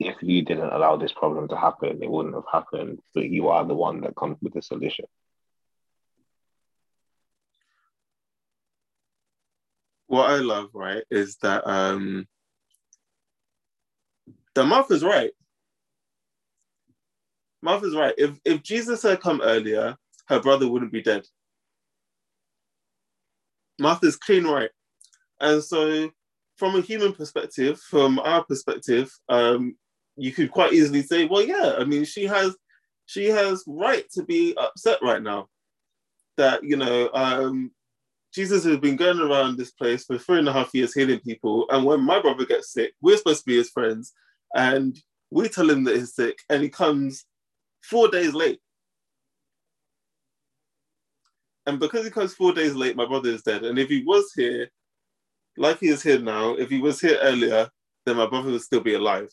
[0.00, 3.64] if you didn't allow this problem to happen, it wouldn't have happened, but you are
[3.64, 5.04] the one that comes with the solution.
[10.06, 12.26] What I love, right, is that um,
[14.54, 15.30] the Martha's right.
[17.62, 18.14] Martha's right.
[18.18, 19.96] If if Jesus had come earlier,
[20.26, 21.26] her brother wouldn't be dead.
[23.80, 24.70] Martha's clean right.
[25.40, 26.10] And so,
[26.56, 29.76] from a human perspective, from our perspective, um,
[30.16, 32.54] you could quite easily say, well, yeah, I mean, she has
[33.06, 35.48] she has right to be upset right now.
[36.36, 37.72] That, you know, um,
[38.32, 41.66] Jesus has been going around this place for three and a half years healing people.
[41.70, 44.12] And when my brother gets sick, we're supposed to be his friends.
[44.54, 44.96] And
[45.30, 47.24] we tell him that he's sick, and he comes
[47.82, 48.60] four days late.
[51.66, 53.64] And because he comes four days late, my brother is dead.
[53.64, 54.68] And if he was here,
[55.56, 57.68] like he is here now, if he was here earlier,
[58.06, 59.28] then my brother would still be alive.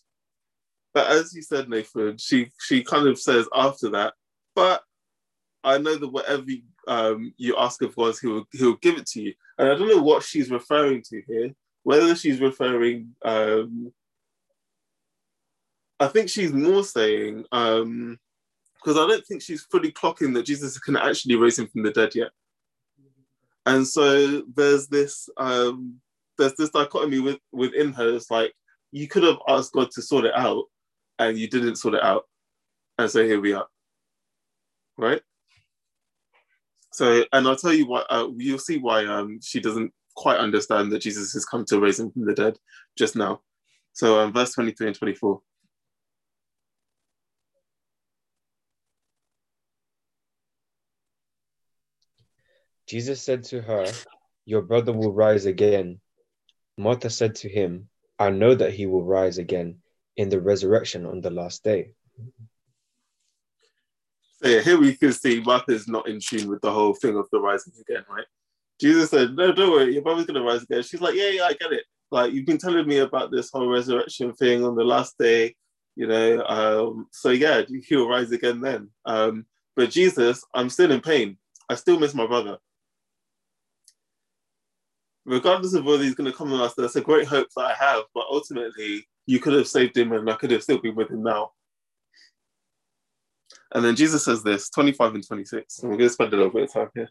[0.93, 4.13] But as you said, Nathan, she she kind of says after that,
[4.55, 4.81] but
[5.63, 9.05] I know that whatever you, um, you ask of God, he will he'll give it
[9.07, 9.33] to you.
[9.57, 11.53] And I don't know what she's referring to here.
[11.83, 13.93] Whether she's referring, um,
[15.99, 18.17] I think she's more saying um,
[18.83, 21.91] because I don't think she's fully clocking that Jesus can actually raise him from the
[21.91, 22.29] dead yet.
[23.65, 25.99] And so there's this um,
[26.37, 28.15] there's this dichotomy with, within her.
[28.15, 28.53] It's like
[28.91, 30.65] you could have asked God to sort it out,
[31.19, 32.23] and you didn't sort it out,
[32.97, 33.67] and so here we are,
[34.97, 35.21] right?
[36.93, 40.91] So, and I'll tell you what, uh, you'll see why um, she doesn't quite understand
[40.91, 42.57] that Jesus has come to raise him from the dead
[42.97, 43.41] just now.
[43.93, 45.41] So, um, verse 23 and 24.
[52.87, 53.85] Jesus said to her,
[54.45, 55.99] Your brother will rise again.
[56.77, 59.79] Martha said to him, I know that he will rise again
[60.15, 61.91] in the resurrection on the last day.
[64.41, 67.27] So yeah, here we can see Martha's not in tune with the whole thing of
[67.31, 68.25] the rising again, right?
[68.79, 70.83] Jesus said, No, don't worry, your brother's gonna rise again.
[70.83, 71.83] She's like, Yeah, yeah, I get it.
[72.11, 75.55] Like you've been telling me about this whole resurrection thing on the last day,
[75.95, 76.43] you know.
[76.45, 78.89] Um, so yeah, he'll rise again then.
[79.05, 79.45] Um,
[79.75, 81.37] but Jesus, I'm still in pain.
[81.69, 82.57] I still miss my brother.
[85.27, 88.03] Regardless of whether he's gonna come on us, that's a great hope that I have,
[88.15, 91.21] but ultimately you could have saved him and I could have still been with him
[91.21, 91.51] now.
[93.73, 95.79] And then Jesus says this 25 and 26.
[95.79, 97.09] And we're going to spend a little bit of time here.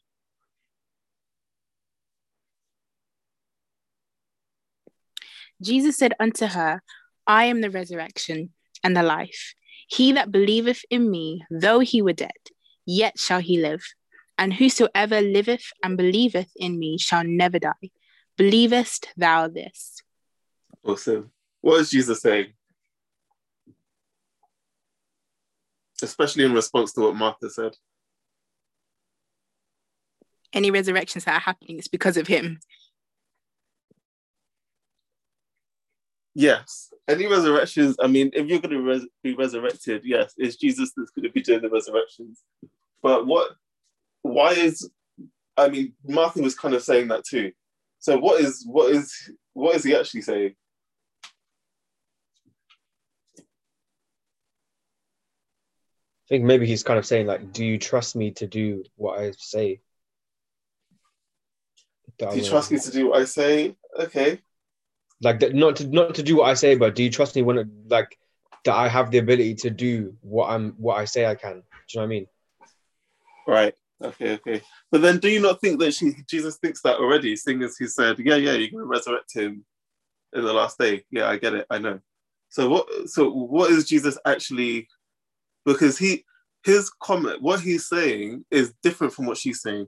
[5.62, 6.82] Jesus said unto her,
[7.26, 8.50] I am the resurrection
[8.82, 9.54] and the life.
[9.88, 12.30] He that believeth in me, though he were dead,
[12.84, 13.84] yet shall he live.
[14.38, 17.90] And whosoever liveth and believeth in me shall never die.
[18.36, 20.02] Believest thou this?
[20.84, 21.30] Awesome.
[21.60, 22.52] What is Jesus saying?
[26.02, 27.74] Especially in response to what Martha said.
[30.52, 32.60] Any resurrections that are happening it's because of him.
[36.34, 36.92] Yes.
[37.08, 41.10] Any resurrections, I mean, if you're going to res- be resurrected, yes, it's Jesus that's
[41.10, 42.42] going to be doing the resurrections.
[43.02, 43.52] But what,
[44.20, 44.90] why is,
[45.56, 47.52] I mean, Martha was kind of saying that too.
[47.98, 50.54] So what is, what is, what is he actually saying?
[56.26, 59.20] I think maybe he's kind of saying like, "Do you trust me to do what
[59.20, 59.80] I say?"
[62.18, 63.76] That Do you trust me to do what I say?
[63.96, 64.40] Okay.
[65.22, 67.42] like that, not to not to do what I say, but do you trust me
[67.42, 68.18] when it, like
[68.64, 71.52] that I have the ability to do what I'm what I say I can?
[71.52, 71.62] Do you
[71.94, 72.26] know what I mean?
[73.46, 73.74] Right.
[74.02, 74.62] Okay, okay.
[74.90, 77.86] But then do you not think that she Jesus thinks that already, seeing as he
[77.86, 79.64] said, Yeah, yeah, you're gonna resurrect him
[80.34, 81.04] in the last day.
[81.10, 82.00] Yeah, I get it, I know.
[82.50, 84.88] So what so what is Jesus actually
[85.64, 86.24] because he
[86.64, 89.86] his comment, what he's saying is different from what she's saying.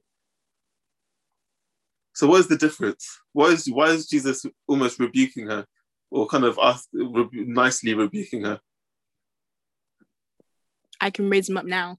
[2.15, 3.21] So what is the difference?
[3.33, 5.67] Why is why is Jesus almost rebuking her,
[6.11, 8.61] or kind of ask, nicely rebuking her?
[11.01, 11.99] I can raise him up now.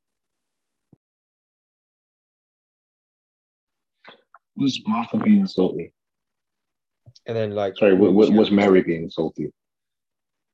[4.60, 5.94] Was Martha being salty?
[7.26, 9.52] And then like, Sorry, what, wa- was Mary being salty?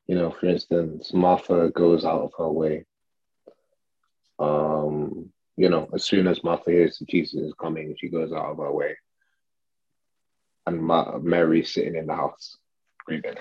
[0.08, 2.86] You know, for instance, Martha goes out of her way.
[4.38, 8.52] Um, you know, as soon as Martha hears that Jesus is coming, she goes out
[8.52, 8.96] of her way.
[10.68, 12.58] And Ma- Mary's sitting in the house,
[13.06, 13.36] grieving.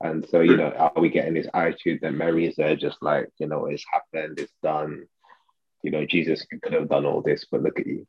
[0.00, 3.28] And so, you know, are we getting this attitude that Mary is there just like,
[3.38, 5.04] you know, it's happened, it's done.
[5.82, 8.06] You know, Jesus could have done all this, but look at you.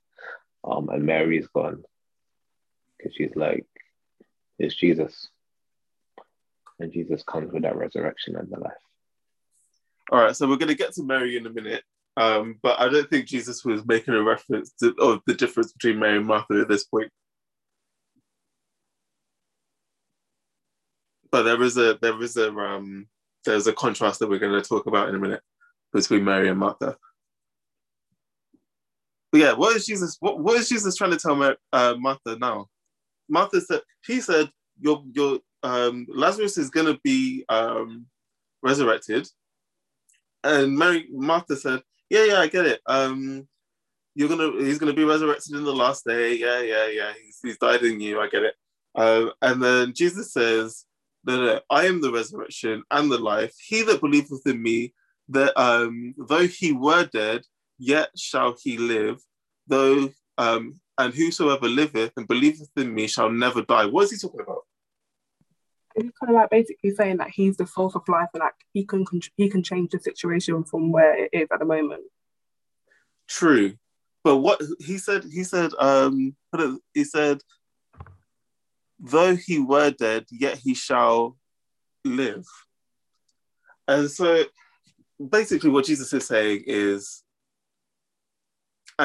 [0.64, 1.84] Um, and Mary's gone.
[2.98, 3.66] Because she's like,
[4.60, 5.30] it's Jesus.
[6.80, 8.74] And Jesus comes with that resurrection and the life.
[10.12, 11.84] All right, so we're going to get to Mary in a minute,
[12.18, 16.18] um, but I don't think Jesus was making a reference to the difference between Mary
[16.18, 17.10] and Martha at this point.
[21.32, 23.08] But there is a there is a um,
[23.46, 25.42] there's a contrast that we're going to talk about in a minute
[25.92, 26.98] between Mary and Martha.
[29.34, 30.18] Yeah, what is Jesus?
[30.20, 32.68] What, what is Jesus trying to tell Mar- uh, Martha now?
[33.30, 38.06] Martha said he said your your um, Lazarus is going to be um,
[38.62, 39.28] resurrected,
[40.44, 42.82] and Mary Martha said, "Yeah, yeah, I get it.
[42.86, 43.48] Um,
[44.16, 46.36] you're gonna he's gonna be resurrected in the last day.
[46.36, 47.14] Yeah, yeah, yeah.
[47.24, 48.20] He's, he's died in you.
[48.22, 48.56] I get it."
[48.96, 50.86] Um, and then Jesus says,
[51.26, 53.54] no, no, I am the resurrection and the life.
[53.60, 54.94] He that believeth in me,
[55.30, 57.44] that um, though he were dead,
[57.84, 59.22] yet shall he live.
[59.68, 63.86] Though um, and whosoever liveth and believeth in me shall never die.
[63.86, 64.64] What is he talking about?
[65.96, 68.84] He's kind of like basically saying that he's the source of life and like he
[68.84, 72.04] can he can change the situation from where it is at the moment.
[73.28, 73.74] True,
[74.24, 76.36] but what he said, he said, um,
[76.94, 77.42] he said,
[79.00, 81.38] though he were dead, yet he shall
[82.04, 82.46] live.
[83.88, 84.44] And so,
[85.30, 87.24] basically, what Jesus is saying is,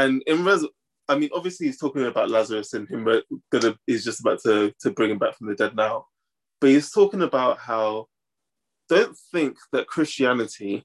[0.04, 0.66] and in res,
[1.08, 3.04] I mean, obviously, he's talking about Lazarus and him
[3.50, 6.06] gonna he's just about to to bring him back from the dead now,
[6.61, 8.06] but he's talking about how
[8.88, 10.84] don't think that Christianity,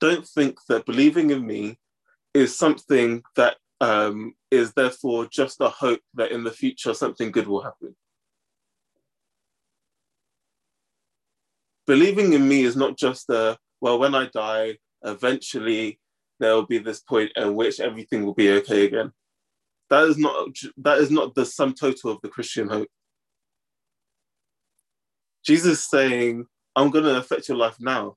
[0.00, 1.78] don't think that believing in me
[2.34, 7.46] is something that um, is therefore just a hope that in the future something good
[7.46, 7.96] will happen.
[11.86, 15.98] Believing in me is not just a, well, when I die, eventually
[16.42, 19.12] there will be this point in which everything will be okay again.
[19.88, 22.88] That is not that is not the sum total of the Christian hope.
[25.44, 26.44] Jesus saying,
[26.76, 28.16] I'm going to affect your life now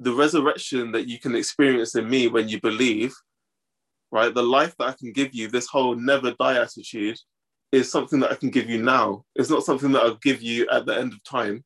[0.00, 3.14] the resurrection that you can experience in me when you believe,
[4.10, 4.34] right?
[4.34, 7.18] The life that I can give you, this whole never die attitude,
[7.70, 9.24] is something that I can give you now.
[9.36, 11.64] It's not something that I'll give you at the end of time.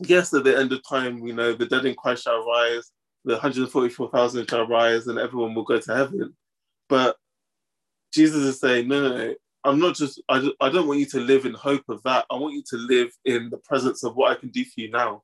[0.00, 2.90] Yes, at the end of time, we know the dead in Christ shall rise,
[3.24, 6.34] the 144,000 shall rise, and everyone will go to heaven.
[6.88, 7.16] But
[8.12, 9.34] Jesus is saying, no, no, no.
[9.62, 12.24] I'm not just, I, don't- I don't want you to live in hope of that.
[12.30, 14.90] I want you to live in the presence of what I can do for you
[14.90, 15.22] now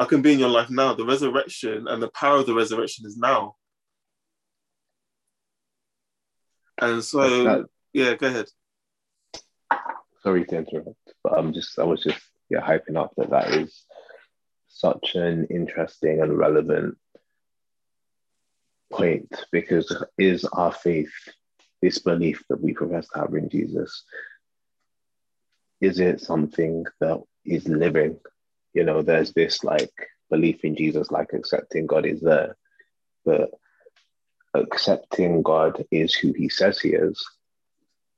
[0.00, 0.94] I can be in your life now.
[0.94, 3.56] The resurrection and the power of the resurrection is now.
[6.80, 8.46] And so, yeah, go ahead.
[10.22, 12.18] sorry to interrupt, but I'm just I was just
[12.50, 13.84] yeah hyping up that that is
[14.68, 16.96] such an interesting and relevant
[18.92, 21.12] point because is our faith
[21.82, 24.04] this belief that we profess to have in Jesus?
[25.80, 28.18] Is it something that is living?
[28.74, 29.92] You know there's this like
[30.28, 32.56] belief in Jesus like accepting God is there
[33.24, 33.50] but
[34.54, 37.24] accepting God is who he says he is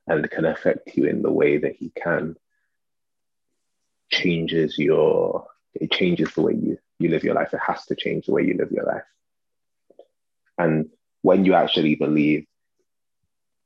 [0.06, 2.36] and can affect you in the way that he can
[4.12, 7.52] changes your it changes the way you you live your life.
[7.52, 9.02] It has to change the way you live your life.
[10.58, 10.90] And
[11.22, 12.46] when you actually believe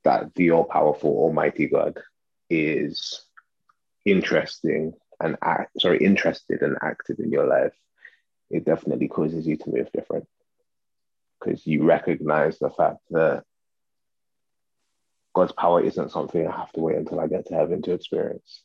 [0.03, 1.99] that the all-powerful almighty god
[2.49, 3.25] is
[4.05, 7.73] interesting and act sorry interested and active in your life
[8.49, 10.27] it definitely causes you to move different.
[11.39, 13.43] Because you recognize the fact that
[15.35, 18.63] God's power isn't something I have to wait until I get to heaven to experience.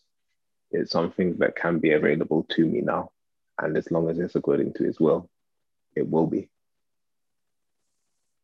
[0.73, 3.11] It's something that can be available to me now.
[3.59, 5.29] And as long as it's according to his will,
[5.95, 6.49] it will be.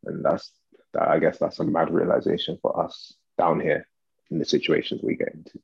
[0.05, 0.53] And that's
[0.93, 3.87] that I guess that's a mad realization for us down here
[4.31, 5.59] in the situations we get into.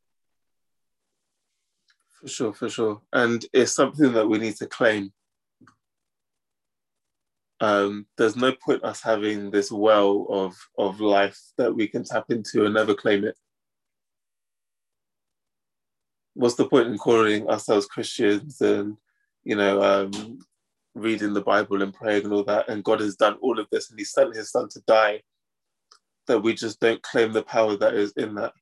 [2.12, 3.02] For sure, for sure.
[3.12, 5.12] And it's something that we need to claim.
[7.60, 12.26] Um, there's no point us having this well of, of life that we can tap
[12.30, 13.36] into and never claim it.
[16.34, 18.96] What's the point in calling ourselves Christians and,
[19.44, 20.38] you know, um,
[20.94, 22.68] reading the Bible and praying and all that?
[22.68, 25.22] And God has done all of this and He sent His Son to die,
[26.26, 28.52] that we just don't claim the power that is in that.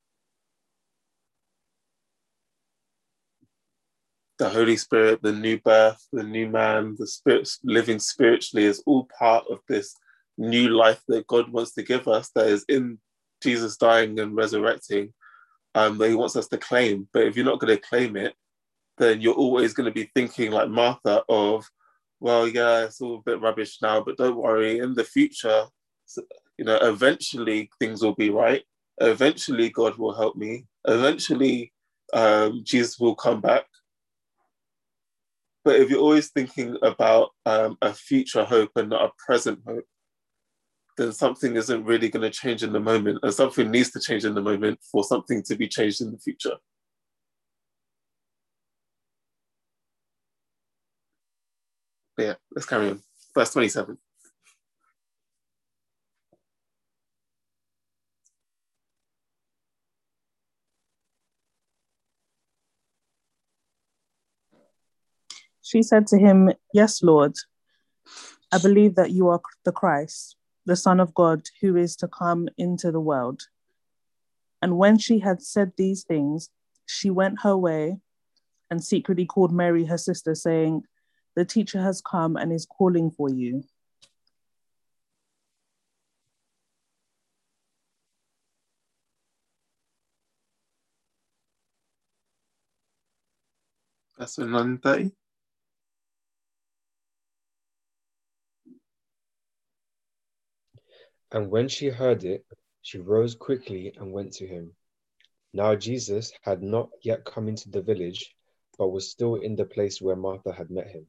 [4.42, 9.08] the Holy Spirit, the new birth, the new man, the spirit living spiritually is all
[9.16, 9.94] part of this
[10.36, 12.98] new life that God wants to give us that is in
[13.40, 15.12] Jesus dying and resurrecting,
[15.74, 17.08] um, that he wants us to claim.
[17.12, 18.34] But if you're not going to claim it,
[18.98, 21.68] then you're always going to be thinking like Martha of,
[22.20, 25.64] well, yeah, it's all a bit rubbish now, but don't worry, in the future,
[26.58, 28.62] you know, eventually things will be right.
[29.00, 30.66] Eventually God will help me.
[30.86, 31.72] Eventually
[32.12, 33.64] um, Jesus will come back.
[35.64, 39.84] But if you're always thinking about um, a future hope and not a present hope,
[40.96, 44.24] then something isn't really going to change in the moment, and something needs to change
[44.24, 46.56] in the moment for something to be changed in the future.
[52.16, 53.02] But yeah, let's carry on.
[53.34, 53.96] Verse 27.
[65.62, 67.34] She said to him, Yes, Lord,
[68.52, 72.48] I believe that you are the Christ, the Son of God, who is to come
[72.56, 73.42] into the world.
[74.60, 76.50] And when she had said these things,
[76.86, 77.98] she went her way
[78.70, 80.84] and secretly called Mary, her sister, saying,
[81.34, 83.64] The teacher has come and is calling for you.
[94.18, 95.12] Verse 930.
[101.32, 102.44] And when she heard it,
[102.82, 104.72] she rose quickly and went to him.
[105.54, 108.34] Now Jesus had not yet come into the village,
[108.78, 111.06] but was still in the place where Martha had met him.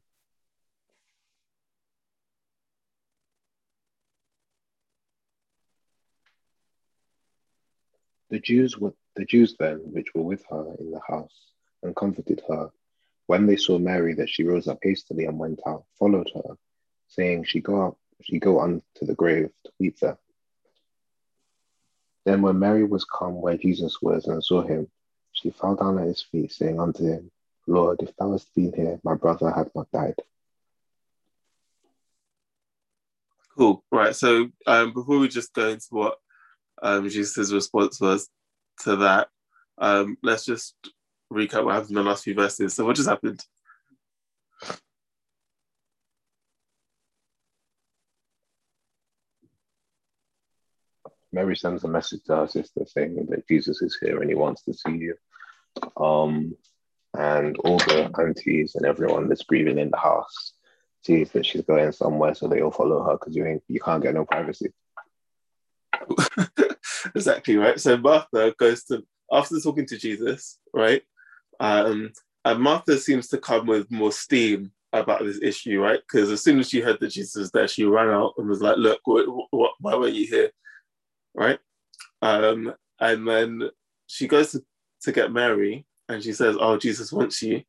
[8.30, 11.52] The Jews were the Jews then which were with her in the house
[11.84, 12.72] and comforted her,
[13.28, 16.58] when they saw Mary that she rose up hastily and went out, followed her,
[17.10, 20.18] saying, She go up, she go unto the grave to weep there.
[22.26, 24.88] Then when Mary was come where Jesus was and saw him,
[25.34, 27.32] she fell down at his feet, saying unto him,
[27.68, 30.16] Lord, if thou hadst been here, my brother had not died.
[33.58, 33.84] Cool.
[33.92, 34.16] Right.
[34.16, 36.18] So um, before we just go into what
[36.82, 38.30] um, Jesus' response was
[38.82, 39.28] to that,
[39.78, 40.76] um, let's just
[41.32, 42.74] recap what happened in the last few verses.
[42.74, 43.44] So what just happened?
[51.34, 54.64] Mary sends a message to her sister saying that Jesus is here and he wants
[54.64, 55.16] to see you.
[55.98, 56.56] Um,
[57.16, 60.54] and all the aunties and everyone that's grieving in the house
[61.04, 64.02] sees that she's going somewhere, so they all follow her because you ain't you can't
[64.02, 64.72] get no privacy.
[67.16, 67.80] exactly right.
[67.80, 71.02] So Martha goes to after talking to Jesus, right?
[71.60, 72.12] Um,
[72.46, 76.00] and Martha seems to come with more steam about this issue, right?
[76.00, 78.62] Because as soon as she heard that Jesus was there, she ran out and was
[78.62, 80.52] like, "Look, what, what, why were you here?"
[81.36, 81.60] Right?
[82.22, 83.70] Um, and then
[84.08, 84.64] she goes to,
[85.02, 87.64] to get Mary, and she says, "Oh, Jesus wants you."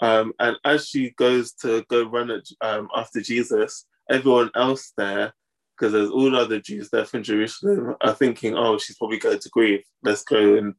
[0.00, 5.32] Um, and as she goes to go run at, um, after Jesus, everyone else there,
[5.76, 9.38] because there's all the other Jews there from Jerusalem, are thinking, "Oh, she's probably going
[9.38, 9.84] to grieve.
[10.02, 10.74] Let's go and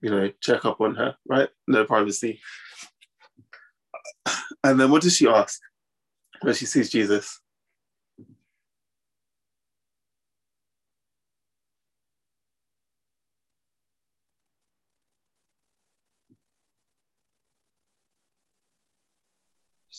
[0.00, 1.48] you know check up on her." Right?
[1.66, 2.40] No privacy.
[4.62, 5.60] And then what does she ask
[6.40, 7.40] when she sees Jesus?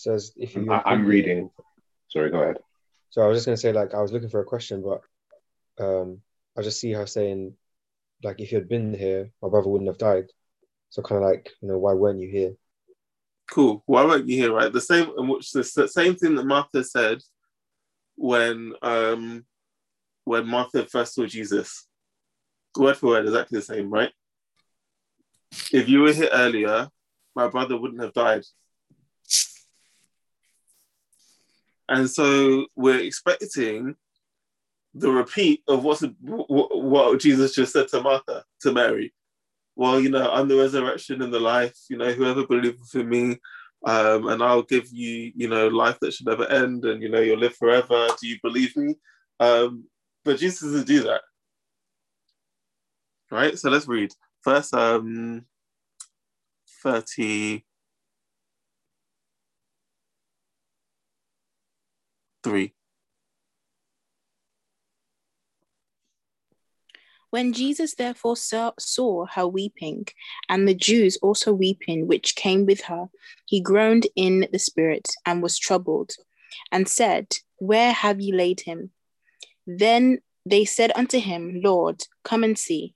[0.05, 0.71] Says if you.
[0.71, 1.49] I, I'm reading.
[2.07, 2.57] Sorry, go ahead.
[3.09, 5.01] So I was just gonna say, like, I was looking for a question, but
[5.83, 6.21] um,
[6.57, 7.53] I just see her saying,
[8.23, 10.27] like, if you had been here, my brother wouldn't have died.
[10.89, 12.53] So kind of like, you know, why weren't you here?
[13.51, 13.83] Cool.
[13.85, 14.53] Why weren't you here?
[14.53, 14.71] Right.
[14.71, 17.19] The same, which the same thing that Martha said
[18.15, 19.45] when um
[20.23, 21.87] when Martha first saw Jesus.
[22.77, 24.11] Word for word, exactly the same, right?
[25.71, 26.89] If you were here earlier,
[27.35, 28.43] my brother wouldn't have died.
[31.87, 33.95] And so we're expecting
[34.93, 39.13] the repeat of what's what Jesus just said to Martha, to Mary.
[39.75, 41.77] Well, you know, I'm the resurrection and the life.
[41.89, 43.37] You know, whoever believes in me,
[43.85, 47.19] um, and I'll give you, you know, life that should never end, and you know,
[47.19, 48.07] you'll live forever.
[48.19, 48.95] Do you believe me?
[49.39, 49.85] Um,
[50.23, 51.21] but Jesus doesn't do that.
[53.29, 53.59] Right.
[53.59, 54.11] So let's read
[54.41, 54.73] first.
[54.73, 55.45] Um,
[56.81, 57.65] thirty.
[62.45, 62.75] Three.
[67.31, 70.05] When Jesus therefore saw, saw her weeping,
[70.47, 73.09] and the Jews also weeping, which came with her,
[73.47, 76.11] he groaned in the spirit and was troubled,
[76.71, 77.25] and said,
[77.57, 78.91] Where have ye laid him?
[79.65, 82.93] Then they said unto him, Lord, come and see.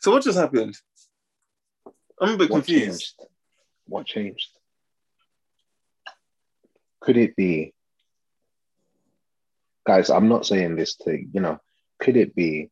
[0.00, 0.76] So what just happened?
[2.20, 2.84] I'm a bit What confused.
[2.84, 3.14] changed?
[3.86, 4.55] What changed?
[7.00, 7.74] Could it be,
[9.86, 10.10] guys?
[10.10, 11.60] I'm not saying this to you know.
[12.00, 12.70] Could it be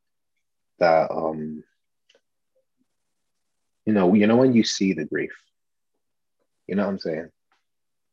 [0.79, 1.65] that um,
[3.87, 5.35] you know, you know when you see the grief,
[6.67, 7.31] you know what I'm saying?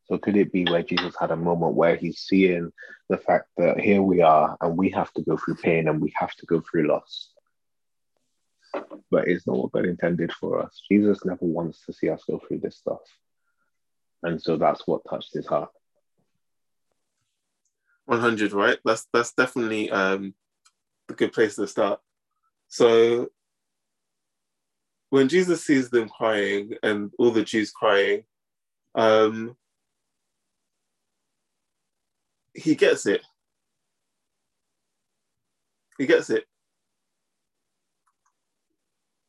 [0.06, 2.70] So could it be where Jesus had a moment where he's seeing
[3.08, 6.12] the fact that here we are and we have to go through pain and we
[6.16, 7.30] have to go through loss?
[9.10, 10.82] But it's not what God intended for us.
[10.90, 13.00] Jesus never wants to see us go through this stuff.
[14.22, 15.70] And so that's what touched his heart.
[18.12, 18.78] 100 right?
[18.84, 20.34] That's that's definitely um
[21.08, 22.00] a good place to start.
[22.68, 23.28] So
[25.12, 28.24] when jesus sees them crying and all the jews crying
[28.94, 29.54] um
[32.54, 33.22] he gets it.
[35.98, 36.44] He gets it.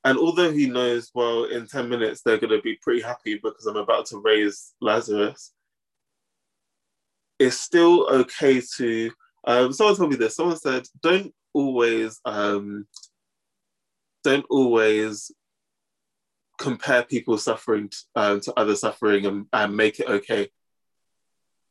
[0.06, 3.66] And although he knows well in 10 minutes they're going to be pretty happy because
[3.66, 5.52] i'm about to raise lazarus
[7.44, 9.12] it's still okay to
[9.46, 10.36] um, someone told me this.
[10.36, 12.88] Someone said don't always um,
[14.24, 15.32] don't always
[16.58, 20.50] compare people's suffering um, to other suffering and, and make it okay.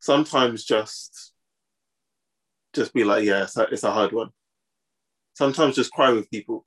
[0.01, 1.33] Sometimes just
[2.75, 4.31] just be like yeah it's a, it's a hard one.
[5.35, 6.66] Sometimes just cry with people.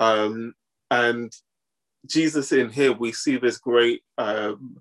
[0.00, 0.54] Um,
[0.90, 1.32] and
[2.06, 4.76] jesus in here we see this great um,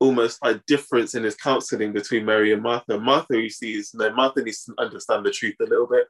[0.00, 2.98] almost like difference in his counseling between Mary and Martha.
[2.98, 6.06] Martha, you see, is no, Martha needs to understand the truth a little bit.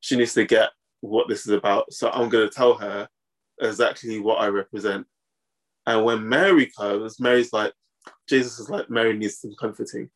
[0.00, 0.70] She needs to get
[1.00, 1.92] what this is about.
[1.92, 3.08] So I'm going to tell her
[3.60, 5.06] exactly what I represent.
[5.86, 7.72] And when Mary comes, Mary's like,
[8.28, 10.10] Jesus is like, Mary needs some comforting.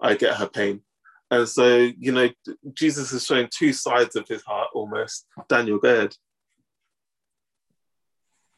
[0.00, 0.82] I get her pain.
[1.30, 2.28] And so, you know,
[2.74, 5.26] Jesus is showing two sides of his heart almost.
[5.48, 6.08] Daniel, go.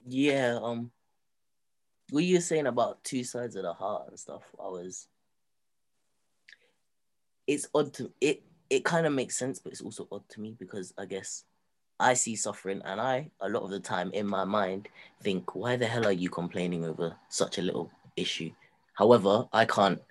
[0.07, 0.91] Yeah, um,
[2.11, 5.09] what you were saying about two sides of the heart and stuff, I was.
[7.47, 8.43] It's odd to it.
[8.69, 11.45] It kind of makes sense, but it's also odd to me because I guess
[11.99, 14.89] I see suffering, and I a lot of the time in my mind
[15.23, 18.51] think, why the hell are you complaining over such a little issue?
[18.95, 20.03] However, I can't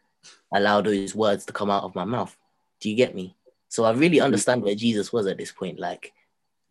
[0.53, 2.35] allow those words to come out of my mouth.
[2.79, 3.35] Do you get me?
[3.69, 4.25] So I really mm-hmm.
[4.25, 5.79] understand where Jesus was at this point.
[5.79, 6.13] Like,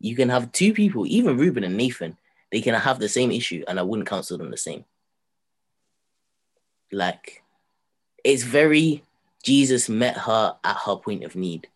[0.01, 2.17] you can have two people, even Reuben and Nathan,
[2.51, 4.85] they can have the same issue, and I wouldn't counsel them the same.
[6.93, 7.43] Like,
[8.23, 9.03] it's very
[9.45, 11.69] Jesus met her at her point of need.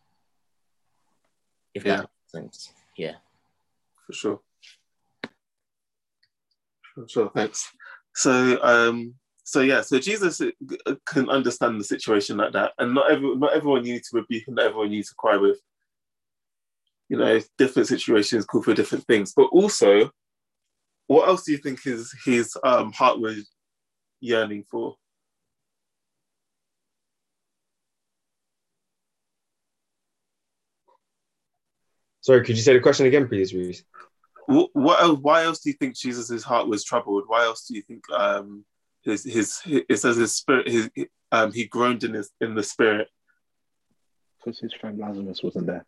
[1.75, 1.97] If Yeah.
[1.97, 2.73] that makes sense.
[2.97, 3.17] Yeah.
[4.07, 4.41] For sure.
[6.95, 7.71] For sure, thanks.
[8.15, 13.11] So um, so yeah, so Jesus uh, can understand the situation like that, and not
[13.11, 15.61] every not everyone you need to rebuke, and not everyone you need to cry with.
[17.09, 20.11] You know, different situations call for different things, but also,
[21.07, 23.49] what else do you think his his um, heart was
[24.21, 24.97] yearning for?
[32.21, 33.85] Sorry, could you say the question again, please, Reese?
[34.47, 37.25] What, what else, why else do you think Jesus' heart was troubled?
[37.27, 38.65] Why else do you think um,
[39.03, 40.91] his, his, his it says his spirit his
[41.33, 43.09] um, he groaned in his in the spirit
[44.39, 45.87] Because his friend Lazarus wasn't there.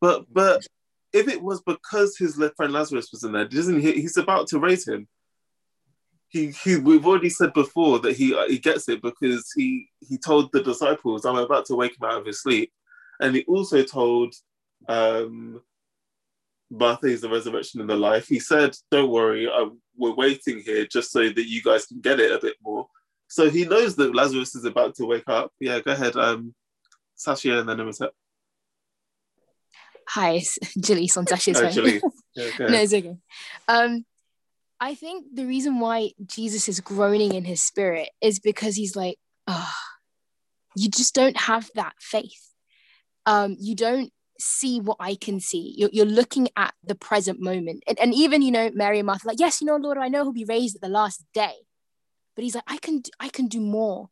[0.00, 0.66] But but
[1.12, 3.92] if it was because his friend Lazarus was in there, doesn't he?
[3.92, 5.08] He's about to raise him.
[6.36, 10.52] He, he we've already said before that he he gets it because he he told
[10.52, 12.70] the disciples, "I'm about to wake him out of his sleep,"
[13.20, 14.34] and he also told
[14.86, 15.62] um,
[16.70, 18.26] Martha is the resurrection and the life.
[18.28, 19.66] He said, "Don't worry, I,
[19.96, 22.86] we're waiting here just so that you guys can get it a bit more."
[23.28, 25.52] So he knows that Lazarus is about to wake up.
[25.58, 26.54] Yeah, go ahead, um,
[27.14, 28.12] Sasha, and then Imhotep.
[30.08, 32.00] Hi, it's Jalise on Sasha's Oh, phone.
[32.36, 33.16] Yeah, no, it's okay.
[33.66, 34.04] Um,
[34.80, 39.16] I think the reason why Jesus is groaning in his spirit is because he's like,
[39.46, 39.72] oh,
[40.74, 42.52] you just don't have that faith.
[43.24, 45.74] Um, you don't see what I can see.
[45.78, 47.84] You're, you're looking at the present moment.
[47.88, 50.24] And, and even, you know, Mary and Martha, like, yes, you know, Lord, I know
[50.24, 51.54] he'll be raised at the last day.
[52.34, 54.10] But he's like, I can, I can do more.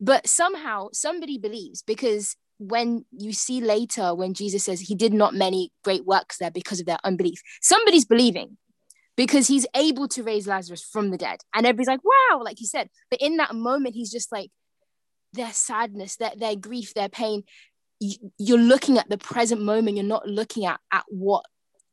[0.00, 5.34] But somehow somebody believes because when you see later when Jesus says he did not
[5.34, 8.58] many great works there because of their unbelief, somebody's believing
[9.16, 11.40] because he's able to raise Lazarus from the dead.
[11.54, 12.88] And everybody's like, wow, like you said.
[13.10, 14.50] But in that moment, he's just like,
[15.32, 17.42] their sadness, their, their grief, their pain.
[18.00, 19.96] You, you're looking at the present moment.
[19.96, 21.44] You're not looking at, at what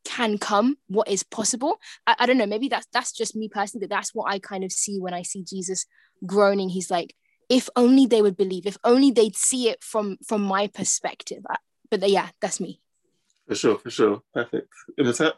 [0.05, 1.77] can come, what is possible.
[2.05, 2.45] I, I don't know.
[2.45, 3.87] Maybe that's that's just me personally.
[3.87, 5.85] But that's what I kind of see when I see Jesus
[6.25, 6.69] groaning.
[6.69, 7.15] He's like,
[7.49, 8.65] if only they would believe.
[8.65, 11.43] If only they'd see it from from my perspective.
[11.89, 12.79] But yeah, that's me.
[13.47, 14.21] For sure, for sure.
[14.33, 14.69] Perfect.
[14.97, 15.35] Imhotep?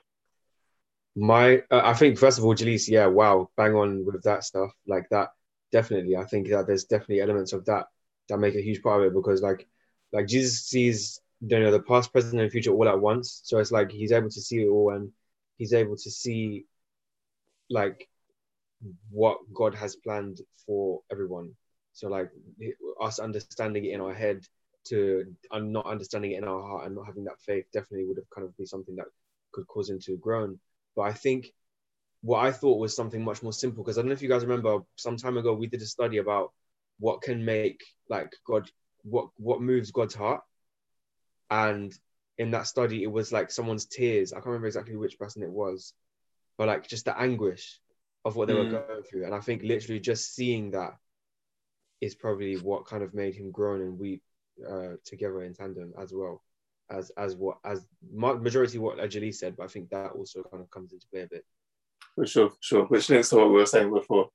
[1.16, 4.72] My, uh, I think first of all, Jalise, yeah, wow, bang on with that stuff
[4.88, 5.30] like that.
[5.72, 7.88] Definitely, I think that there's definitely elements of that
[8.30, 9.68] that make a huge part of it because like,
[10.12, 13.42] like Jesus sees, you know, the past, present, and future all at once.
[13.44, 15.12] So it's like he's able to see it all, and
[15.58, 16.66] he's able to see,
[17.70, 18.08] like,
[19.12, 21.52] what God has planned for everyone.
[21.94, 22.32] So like
[23.02, 24.46] us understanding it in our head
[24.86, 28.18] to and not understanding it in our heart and not having that faith definitely would
[28.18, 29.06] have kind of be something that
[29.52, 30.60] could cause him to groan.
[30.96, 31.52] But I think
[32.22, 34.46] what I thought was something much more simple because I don't know if you guys
[34.46, 36.52] remember some time ago we did a study about
[37.00, 38.70] what can make like God
[39.04, 40.42] what what moves God's heart.
[41.50, 41.94] And
[42.38, 44.32] in that study it was like someone's tears.
[44.32, 45.94] I can't remember exactly which person it was,
[46.58, 47.80] but like just the anguish
[48.26, 48.88] of what they were Mm.
[48.88, 49.26] going through.
[49.26, 50.98] And I think literally just seeing that
[52.02, 54.24] is probably what kind of made him groan and weep
[54.70, 56.42] uh, together in tandem as well
[56.90, 60.64] as as what as ma- majority what Ajali said, but I think that also kind
[60.64, 61.46] of comes into play a bit.
[62.16, 62.86] For sure, for sure.
[62.86, 64.30] Which links to what we were saying before.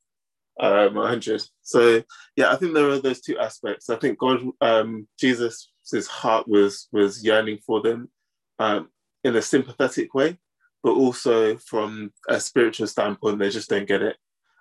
[0.60, 1.42] Um, 100.
[1.62, 2.02] So
[2.34, 3.90] yeah, I think there are those two aspects.
[3.90, 5.70] I think God, um, Jesus'
[6.08, 8.10] heart was was yearning for them
[8.58, 8.88] um,
[9.22, 10.38] in a sympathetic way,
[10.82, 14.16] but also from a spiritual standpoint, they just don't get it.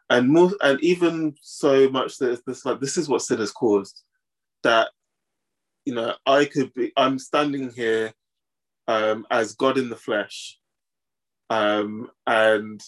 [0.09, 4.03] And more, and even so much that this like this is what sin has caused.
[4.63, 4.89] That
[5.87, 6.91] you know, I could be.
[6.97, 8.11] I'm standing here
[8.89, 10.59] um, as God in the flesh,
[11.49, 12.81] um, and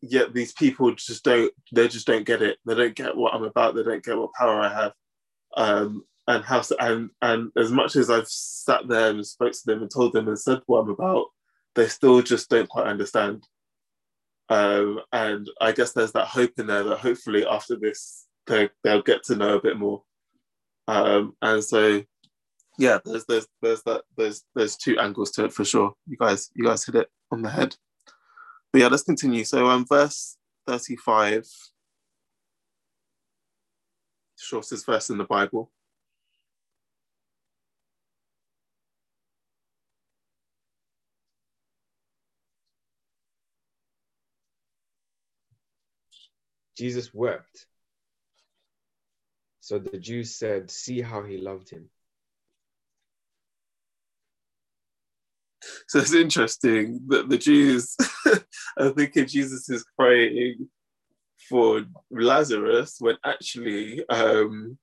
[0.00, 2.58] yet these people just don't they just don't get it.
[2.64, 3.74] They don't get what i'm about.
[3.74, 4.92] They don't get what power i have.
[5.56, 9.82] Um and how and and as much as i've sat there and spoke to them
[9.82, 11.26] and told them and said what i'm about
[11.74, 13.44] they still just don't quite understand.
[14.48, 19.02] Um and i guess there's that hope in there that hopefully after this they, they'll
[19.02, 20.02] get to know a bit more
[20.88, 22.02] um and so
[22.78, 26.50] yeah there's there's there's that there's there's two angles to it for sure you guys
[26.54, 27.76] you guys hit it on the head
[28.72, 29.44] but yeah, let's continue.
[29.44, 31.46] So, um, verse 35,
[34.38, 35.70] shortest verse in the Bible.
[46.76, 47.66] Jesus wept.
[49.62, 51.88] So the Jews said, See how he loved him.
[55.86, 57.96] So it's interesting that the Jews
[58.76, 60.68] are thinking Jesus is praying
[61.48, 64.76] for Lazarus when actually um,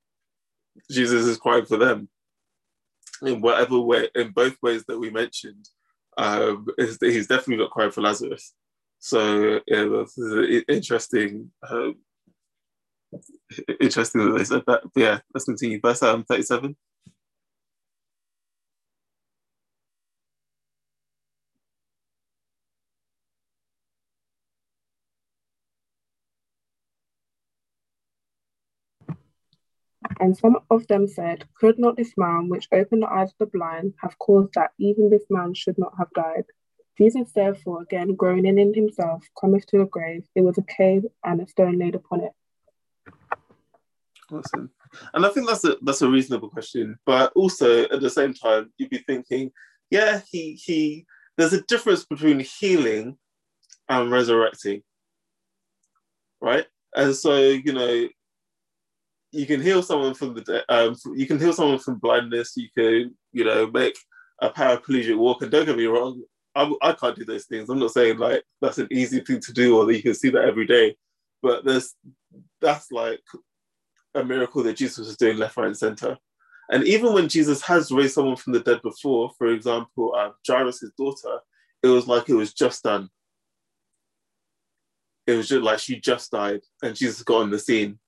[0.90, 2.08] Jesus is crying for them.
[3.22, 5.68] In whatever way, in both ways that we mentioned,
[6.18, 8.54] um, is that he's definitely not crying for Lazarus.
[9.00, 11.96] So yeah, this is an interesting, um,
[13.80, 14.82] interesting that they said that.
[14.94, 15.80] But yeah, let's continue.
[15.82, 16.76] Verse um, 37.
[30.20, 33.46] And some of them said, Could not this man, which opened the eyes of the
[33.46, 36.46] blind, have caused that even this man should not have died?
[36.98, 40.24] Jesus, therefore, again groaning in himself, cometh to the grave.
[40.36, 42.32] It was a cave, and a stone laid upon it.
[44.32, 44.70] Awesome.
[45.14, 48.72] And I think that's a that's a reasonable question, but also at the same time,
[48.78, 49.52] you'd be thinking,
[49.90, 51.06] yeah, he he.
[51.38, 53.18] There's a difference between healing
[53.88, 54.84] and resurrecting,
[56.42, 56.66] right?
[56.96, 58.08] And so you know,
[59.32, 62.54] you can heal someone from the um, you can heal someone from blindness.
[62.56, 63.98] You can you know make
[64.42, 65.42] a paraplegic walk.
[65.42, 66.22] And don't get me wrong,
[66.56, 67.70] I, I can't do those things.
[67.70, 70.30] I'm not saying like that's an easy thing to do or that you can see
[70.30, 70.96] that every day,
[71.42, 71.96] but there's
[72.62, 73.22] that's like
[74.20, 76.18] a miracle that Jesus was doing left, right, and center.
[76.70, 80.92] And even when Jesus has raised someone from the dead before, for example, uh, Jairus'
[80.98, 81.40] daughter,
[81.82, 83.10] it was like it was just done.
[85.26, 88.00] It was just like she just died and Jesus got on the scene.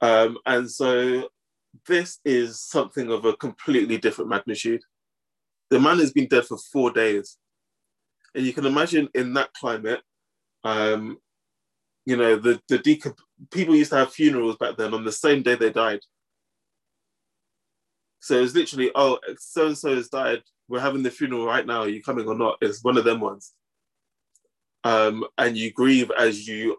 [0.00, 1.28] Um, and so
[1.86, 4.82] this is something of a completely different magnitude.
[5.70, 7.36] The man has been dead for four days.
[8.34, 10.00] And you can imagine in that climate,
[10.64, 11.18] um,
[12.10, 13.14] you know, the, the
[13.52, 16.00] people used to have funerals back then on the same day they died.
[18.18, 20.42] So it's literally, oh, so and so has died.
[20.68, 21.82] We're having the funeral right now.
[21.82, 22.58] Are you coming or not?
[22.60, 23.52] It's one of them ones.
[24.82, 26.78] Um, and you grieve as you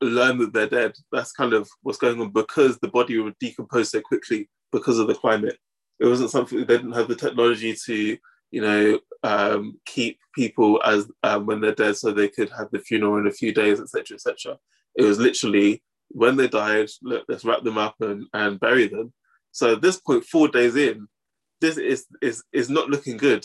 [0.00, 0.92] learn that they're dead.
[1.12, 5.08] That's kind of what's going on because the body would decompose so quickly because of
[5.08, 5.58] the climate.
[5.98, 8.16] It wasn't something they didn't have the technology to,
[8.50, 12.78] you know, um, keep people as um, when they're dead, so they could have the
[12.78, 14.58] funeral in a few days, etc., etc.
[14.96, 19.12] It was literally when they died, look, let's wrap them up and, and bury them.
[19.52, 21.08] So at this point, four days in,
[21.60, 23.44] this is is is not looking good.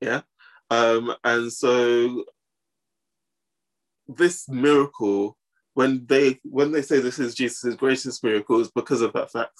[0.00, 0.22] Yeah.
[0.70, 2.24] Um, and so
[4.08, 5.36] this miracle,
[5.74, 9.58] when they when they say this is Jesus' greatest miracle, is because of that fact.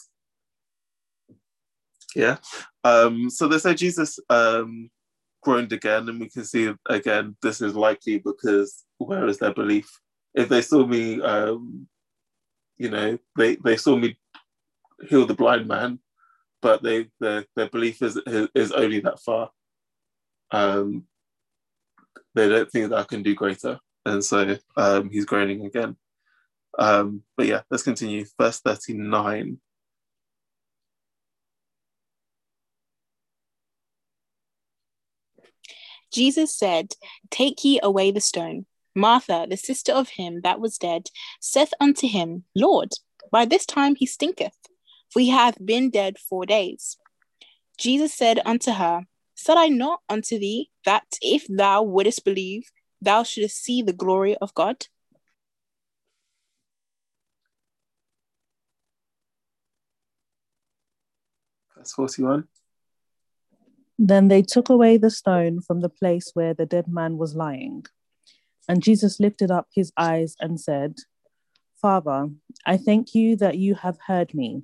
[2.14, 2.38] Yeah.
[2.84, 4.90] Um, so they say Jesus um,
[5.42, 10.00] groaned again, and we can see again this is likely because where is their belief?
[10.34, 11.88] If they saw me, um,
[12.78, 14.16] you know, they, they saw me
[15.08, 15.98] heal the blind man,
[16.62, 18.18] but they their, their belief is
[18.54, 19.50] is only that far.
[20.50, 21.04] Um,
[22.34, 25.96] they don't think that I can do greater, and so um, he's groaning again.
[26.78, 28.24] Um, but yeah, let's continue.
[28.38, 29.60] Verse thirty nine.
[36.12, 36.94] Jesus said,
[37.30, 38.66] Take ye away the stone.
[38.94, 41.08] Martha, the sister of him that was dead,
[41.40, 42.92] saith unto him, Lord,
[43.30, 44.58] by this time he stinketh,
[45.12, 46.98] for he hath been dead four days.
[47.78, 53.22] Jesus said unto her, Said I not unto thee that if thou wouldest believe, thou
[53.22, 54.86] shouldest see the glory of God?
[61.76, 62.46] Verse 41.
[64.02, 67.84] Then they took away the stone from the place where the dead man was lying.
[68.66, 70.94] And Jesus lifted up his eyes and said,
[71.76, 72.30] Father,
[72.64, 74.62] I thank you that you have heard me.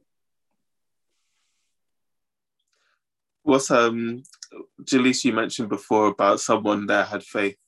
[3.43, 4.23] What's um
[4.83, 7.59] Jaleesa you mentioned before about someone that had faith.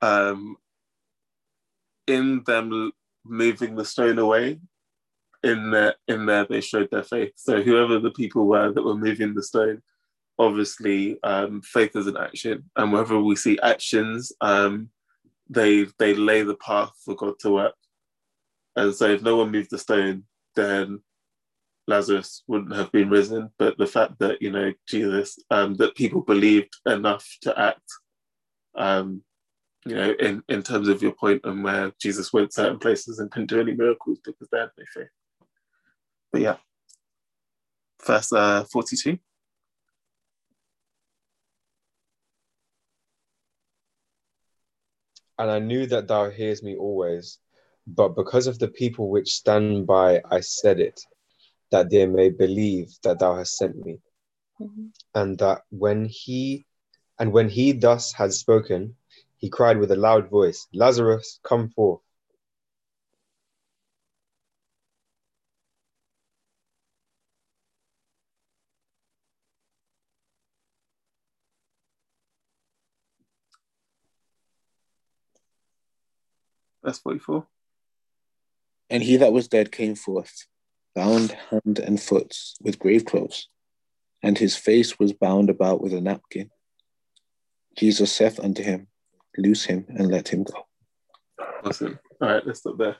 [0.00, 0.56] Um
[2.06, 2.92] in them
[3.22, 4.60] moving the stone away,
[5.42, 7.32] in there in there they showed their faith.
[7.36, 9.82] So whoever the people were that were moving the stone,
[10.38, 12.70] obviously um, faith is an action.
[12.76, 14.90] And wherever we see actions, um,
[15.48, 17.74] they they lay the path for God to work.
[18.74, 20.24] And so if no one moved the stone,
[20.54, 21.00] then
[21.86, 23.50] Lazarus wouldn't have been risen.
[23.58, 27.82] But the fact that, you know, Jesus, um, that people believed enough to act,
[28.76, 29.22] um,
[29.86, 33.30] you know, in, in terms of your point and where Jesus went certain places and
[33.30, 35.08] couldn't do any miracles because they had no faith.
[36.32, 36.56] But yeah,
[38.04, 39.18] verse uh, 42.
[45.38, 47.38] And I knew that thou hears me always,
[47.86, 51.00] but because of the people which stand by, I said it,
[51.70, 53.98] that they may believe that thou hast sent me.
[54.60, 54.86] Mm-hmm.
[55.14, 56.66] And that when he
[57.18, 58.96] and when he thus had spoken,
[59.38, 62.00] he cried with a loud voice, Lazarus, come forth.
[76.86, 77.44] That's 44.
[78.88, 80.46] And he that was dead came forth,
[80.94, 83.48] bound hand and foot with grave clothes,
[84.22, 86.48] and his face was bound about with a napkin.
[87.76, 88.86] Jesus saith unto him,
[89.36, 90.66] Loose him and let him go.
[91.64, 91.98] Awesome.
[92.22, 92.96] All right, let's stop there.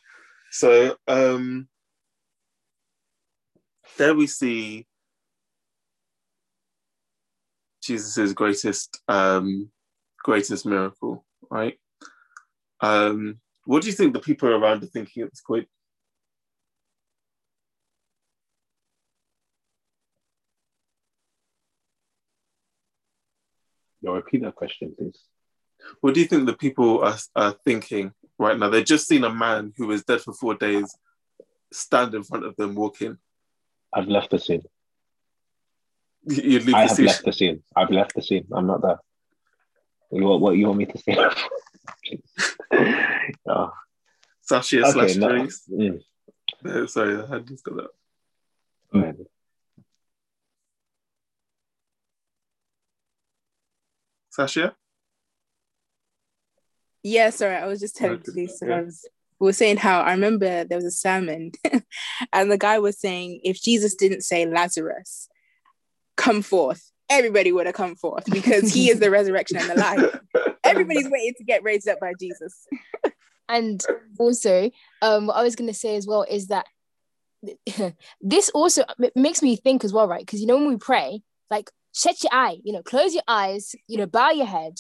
[0.51, 1.69] So um
[3.99, 4.87] there we see
[7.83, 9.71] Jesus's greatest um
[10.25, 11.79] greatest miracle, right?
[12.81, 15.69] Um what do you think the people around are thinking at this point?
[24.27, 25.19] Repeat that question, please.
[26.01, 28.69] What do you think the people are, are thinking right now?
[28.69, 30.97] They've just seen a man who was dead for four days
[31.73, 33.19] stand in front of them walking.
[33.93, 34.63] I've left the scene.
[36.29, 37.07] You'd leave I the have scene.
[37.07, 37.63] left the scene.
[37.77, 38.47] I've left the scene.
[38.53, 38.99] I'm not there.
[40.11, 41.17] What, what you want me to say?
[43.49, 43.71] Ah.
[43.71, 43.73] oh,
[44.51, 45.29] Sashia okay, slash no.
[45.29, 45.63] drinks.
[45.71, 46.01] mm,
[46.63, 47.89] No, sorry, I had just got that.
[48.93, 49.27] go ahead.
[54.37, 54.75] Sashia?
[57.03, 58.79] Yeah, sorry, I was just telling Okay, Denise, yeah.
[58.79, 61.53] I was, we were saying how I remember there was a sermon,
[62.33, 65.29] and the guy was saying if Jesus didn't say Lazarus,
[66.17, 70.21] come forth, everybody would have come forth because he is the resurrection and the life.
[70.65, 72.67] Everybody's waiting to get raised up by Jesus.
[73.49, 73.83] And
[74.19, 74.71] also,
[75.03, 76.67] um, what I was going to say as well is that
[78.21, 78.85] this also
[79.15, 80.25] makes me think as well, right?
[80.25, 83.75] Because you know when we pray, like shut your eye, you know, close your eyes,
[83.89, 84.79] you know, bow your head.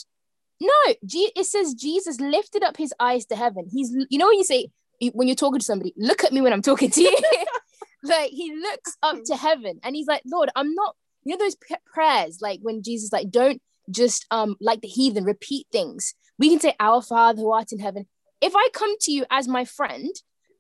[0.61, 3.69] No, it says Jesus lifted up his eyes to heaven.
[3.71, 4.69] He's, you know, when you say
[5.13, 7.17] when you're talking to somebody, look at me when I'm talking to you.
[8.03, 10.97] like he looks up to heaven and he's like, Lord, I'm not.
[11.25, 11.57] You know those
[11.93, 13.61] prayers, like when Jesus, like, don't
[13.91, 16.15] just um like the heathen repeat things.
[16.39, 18.07] We can say, Our Father who art in heaven.
[18.41, 20.11] If I come to you as my friend,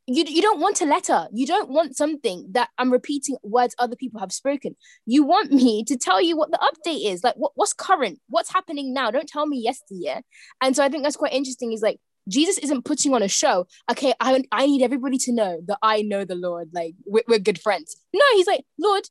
[0.07, 1.27] you, you don't want a letter.
[1.33, 4.77] You don't want something that I'm repeating words other people have spoken.
[5.05, 8.53] You want me to tell you what the update is, like what, what's current, what's
[8.53, 9.11] happening now.
[9.11, 10.20] Don't tell me yesteryear.
[10.62, 11.72] And so I think that's quite interesting.
[11.72, 11.99] Is like
[12.29, 13.66] Jesus isn't putting on a show.
[13.91, 16.70] Okay, I, I need everybody to know that I know the Lord.
[16.72, 17.97] Like we're, we're good friends.
[18.14, 19.05] No, he's like, Lord,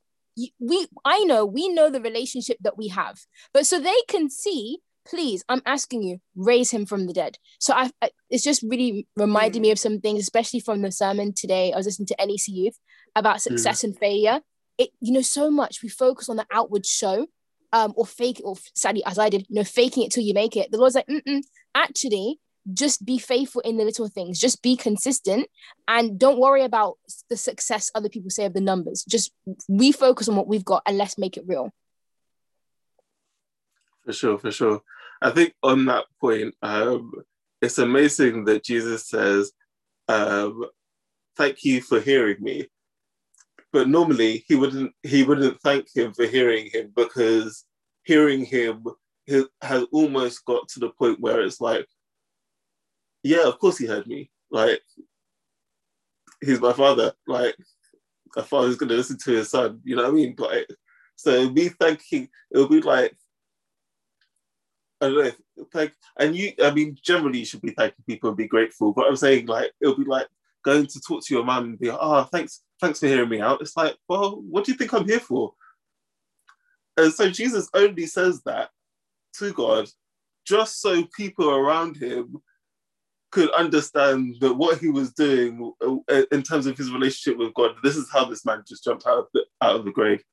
[0.60, 3.20] we I know we know the relationship that we have,
[3.54, 4.80] but so they can see.
[5.08, 7.38] Please, I'm asking you, raise him from the dead.
[7.60, 11.34] So I, I it's just really reminded me of some things, especially from the sermon
[11.34, 11.72] today.
[11.72, 12.78] I was listening to NEC Youth
[13.16, 14.42] about success and failure.
[14.78, 17.28] It you know so much we focus on the outward show,
[17.72, 20.58] um, or fake, or sadly as I did, you know, faking it till you make
[20.58, 20.72] it.
[20.72, 21.44] The Lord's like, Mm-mm,
[21.76, 22.40] actually,
[22.74, 24.40] just be faithful in the little things.
[24.40, 25.48] Just be consistent,
[25.88, 26.98] and don't worry about
[27.30, 29.06] the success other people say of the numbers.
[29.08, 29.32] Just
[29.70, 31.72] we focus on what we've got, and let's make it real.
[34.06, 34.82] For sure, for sure.
[35.22, 37.12] I think on that point, um,
[37.62, 39.52] it's amazing that Jesus says,
[40.08, 40.66] um,
[41.38, 42.68] "Thank you for hearing me,"
[43.72, 44.94] but normally he wouldn't.
[45.04, 47.66] He wouldn't thank him for hearing him because
[48.04, 48.86] hearing him
[49.62, 51.88] has almost got to the point where it's like,
[53.24, 54.32] "Yeah, of course he heard me.
[54.52, 54.82] Like,
[56.44, 57.14] he's my father.
[57.28, 57.56] Like,
[58.38, 59.82] a father's going to listen to his son.
[59.84, 60.36] You know what I mean?
[60.38, 60.70] Like,
[61.16, 63.16] so me thanking, it would be like."
[65.02, 69.08] Thank and you I mean generally you should be thanking people and be grateful, but
[69.08, 70.28] I'm saying like it'll be like
[70.64, 73.42] going to talk to your mum and be like, oh thanks, thanks for hearing me
[73.42, 73.62] out.
[73.62, 75.54] It's like, well, what do you think I'm here for?
[76.98, 78.70] And so Jesus only says that
[79.38, 79.90] to God
[80.48, 82.42] just so people around him
[83.32, 87.72] could understand that what he was doing uh, in terms of his relationship with God,
[87.84, 90.24] this is how this man just jumped out of the, out of the grave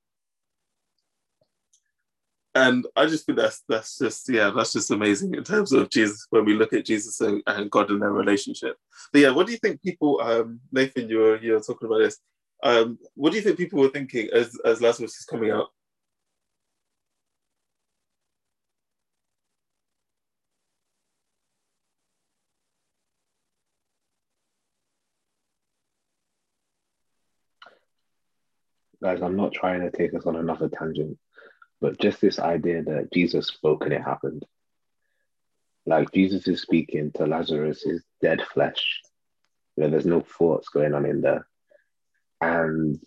[2.55, 6.27] and I just think that's that's just yeah that's just amazing in terms of Jesus
[6.31, 8.77] when we look at Jesus and, and God and their relationship.
[9.13, 10.21] But yeah, what do you think people?
[10.21, 12.19] Um, Nathan, you were you were talking about this.
[12.63, 15.69] Um, what do you think people were thinking as as Lazarus is coming out?
[29.03, 31.19] Guys, I'm not trying to take us on another tangent,
[31.83, 34.47] but just this idea that Jesus spoke and it happened.
[35.85, 39.01] Like Jesus is speaking to Lazarus' his dead flesh.
[39.76, 41.49] You know, there's no thoughts going on in there.
[42.41, 43.01] And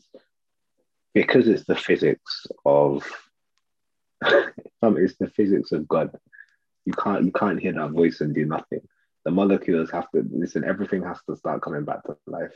[1.13, 3.05] because it's the physics of
[4.81, 6.11] um, it's the physics of God,
[6.85, 8.81] you can't you can't hear that voice and do nothing.
[9.23, 12.51] The molecules have to listen, everything has to start coming back to life.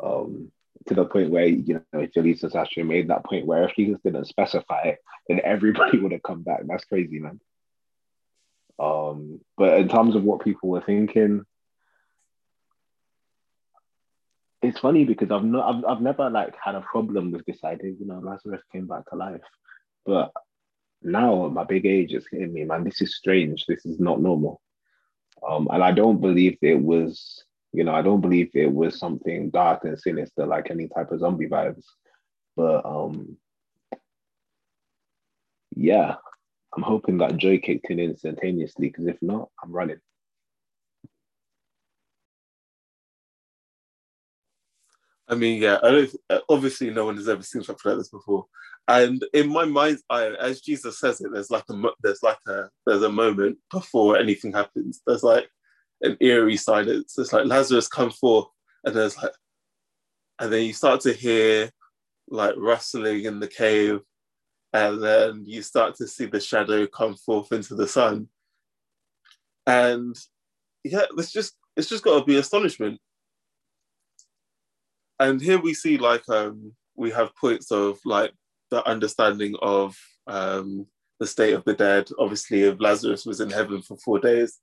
[0.00, 0.52] Um,
[0.86, 4.00] to the point where you know if Jaleesa actually made that point where if Jesus
[4.04, 4.98] didn't specify it,
[5.28, 6.60] then everybody would have come back.
[6.66, 7.40] That's crazy, man.
[8.78, 11.44] Um, but in terms of what people were thinking,
[14.62, 17.92] it's funny because I've not I've, I've never like had a problem with idea.
[17.98, 19.40] You know, Lazarus came back to life,
[20.04, 20.32] but
[21.02, 22.84] now my big age, is hitting me, man.
[22.84, 23.64] This is strange.
[23.66, 24.60] This is not normal.
[25.46, 27.44] Um, and I don't believe it was,
[27.76, 31.20] you know, I don't believe it was something dark and sinister like any type of
[31.20, 31.84] zombie vibes.
[32.56, 33.36] But um,
[35.76, 36.14] yeah,
[36.74, 40.00] I'm hoping that joy kicked in instantaneously because if not, I'm running.
[45.28, 46.10] I mean, yeah, I don't,
[46.48, 48.46] obviously no one has ever seen something like this before.
[48.88, 52.70] And in my mind's eye, as Jesus says it, there's like a there's like a
[52.86, 55.02] there's a moment before anything happens.
[55.06, 55.50] There's like
[56.02, 57.18] an eerie silence.
[57.18, 58.48] It's like Lazarus come forth,
[58.84, 59.32] and there's like,
[60.38, 61.70] and then you start to hear
[62.28, 64.00] like rustling in the cave,
[64.72, 68.28] and then you start to see the shadow come forth into the sun.
[69.66, 70.16] And
[70.84, 73.00] yeah, it's just it's just got to be astonishment
[75.18, 78.32] and here we see like um we have points of like
[78.70, 80.86] the understanding of um
[81.20, 84.58] the state of the dead obviously if lazarus was in heaven for four days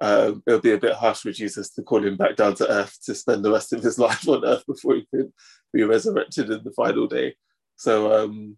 [0.00, 2.68] um, it would be a bit harsh for jesus to call him back down to
[2.68, 5.32] earth to spend the rest of his life on earth before he could
[5.72, 7.34] be resurrected in the final day.
[7.76, 8.56] So um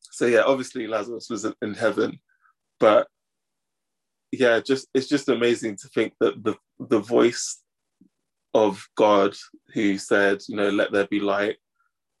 [0.00, 2.18] so yeah obviously lazarus was in heaven
[2.80, 3.06] but
[4.32, 7.62] yeah just it's just amazing to think that the the voice
[8.54, 9.34] of God
[9.74, 11.56] who said, you know, let there be light,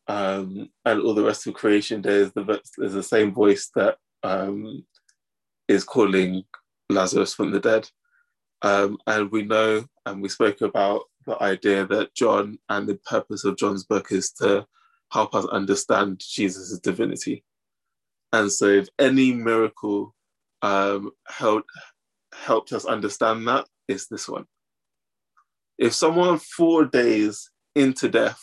[0.06, 4.84] um, and all the rest of creation, there's the there's the same voice that um,
[5.68, 6.44] is calling
[6.88, 7.88] Lazarus from the dead,
[8.62, 13.44] um, and we know, and we spoke about the idea that John and the purpose
[13.44, 14.66] of John's book is to
[15.12, 17.44] help us understand Jesus' divinity,
[18.32, 20.14] and so if any miracle
[20.62, 21.70] um, helped
[22.34, 24.46] helped us understand that, it's this one
[25.78, 28.42] if someone four days into death,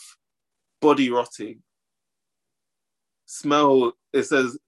[0.80, 1.62] body rotting,
[3.26, 4.58] smell, it says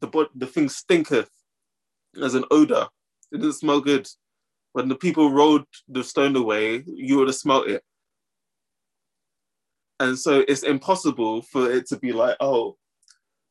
[0.00, 1.30] the the thing stinketh
[2.22, 2.86] as an odor.
[3.32, 4.08] It doesn't smell good.
[4.78, 7.82] When the people rolled the stone away, you would have smelt it.
[9.98, 12.76] And so it's impossible for it to be like, oh,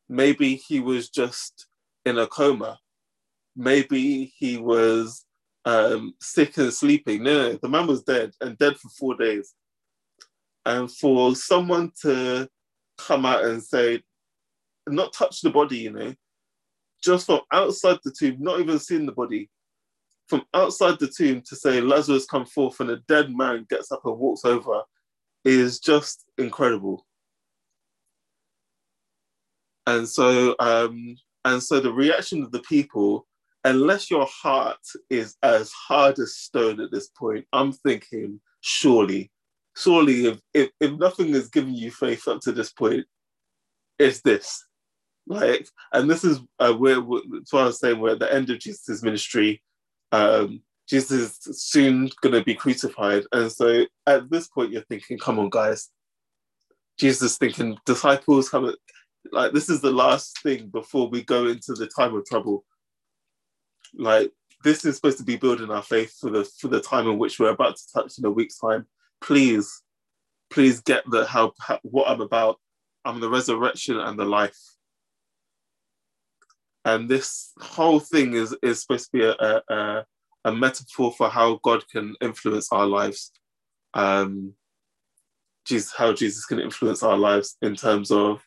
[0.08, 1.68] maybe he was just
[2.06, 2.80] in a coma.
[3.58, 5.26] Maybe he was
[5.66, 7.24] um, sick and sleeping.
[7.24, 9.54] No, no, the man was dead and dead for four days.
[10.66, 12.48] And for someone to
[12.98, 14.02] come out and say,
[14.88, 16.16] not touch the body, you know,
[17.04, 19.50] just from outside the tomb, not even seeing the body,
[20.28, 24.06] from outside the tomb to say Lazarus come forth and a dead man gets up
[24.06, 24.82] and walks over
[25.46, 27.06] is just incredible.
[29.86, 31.16] And so, um,
[31.46, 33.26] and so the reaction of the people
[33.68, 39.32] unless your heart is as hard as stone at this point, I'm thinking, surely,
[39.76, 43.06] surely, if, if, if nothing has given you faith up to this point,
[44.00, 44.64] it's this.
[45.28, 48.50] Like, and this is uh, where, that's what I was saying, we're at the end
[48.50, 49.62] of Jesus' ministry.
[50.12, 53.24] Um, Jesus is soon going to be crucified.
[53.32, 55.90] And so at this point, you're thinking, come on, guys.
[56.98, 58.74] Jesus thinking, disciples, come,
[59.32, 62.64] like, this is the last thing before we go into the time of trouble
[63.96, 64.32] like
[64.64, 67.40] this is supposed to be building our faith for the for the time in which
[67.40, 68.86] we're about to touch in a week's time.
[69.22, 69.84] Please,
[70.50, 71.56] please get the help.
[71.84, 72.60] What I'm about.
[73.06, 74.58] I'm the resurrection and the life.
[76.88, 80.06] And this whole thing is is supposed to be a a,
[80.46, 83.32] a metaphor for how God can influence our lives.
[83.94, 84.54] Um,
[85.66, 88.42] Jesus, how Jesus can influence our lives in terms of,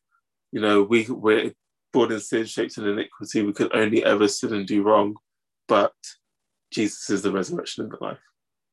[0.53, 1.53] you know, we we're
[1.93, 3.43] born in sin, shaped in iniquity.
[3.43, 5.17] We could only ever sin and do wrong
[5.71, 5.95] but
[6.73, 8.19] Jesus is the resurrection and the life.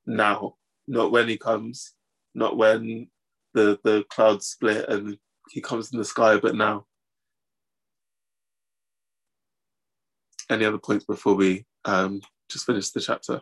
[0.07, 0.55] Now,
[0.88, 1.93] not when he comes,
[2.34, 3.07] not when
[3.53, 5.15] the, the clouds split and
[5.51, 6.88] he comes in the sky, but now.
[10.50, 13.41] Any other points before we um, just finish the chapter?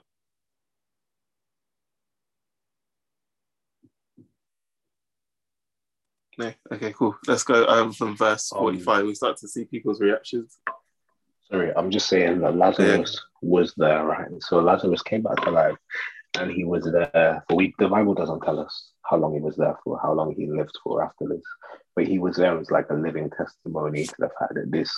[6.37, 6.51] No.
[6.71, 7.15] Okay, cool.
[7.27, 8.99] Let's go um, from verse um, 45.
[8.99, 10.57] Um, we start to see people's reactions.
[11.49, 13.49] Sorry, I'm just saying that Lazarus yeah.
[13.49, 14.27] was there, right?
[14.39, 15.77] So Lazarus came back to life
[16.39, 17.75] and he was there for week.
[17.77, 20.75] The Bible doesn't tell us how long he was there for, how long he lived
[20.83, 21.43] for after this,
[21.95, 24.91] but he was there as like a living testimony to the fact that this,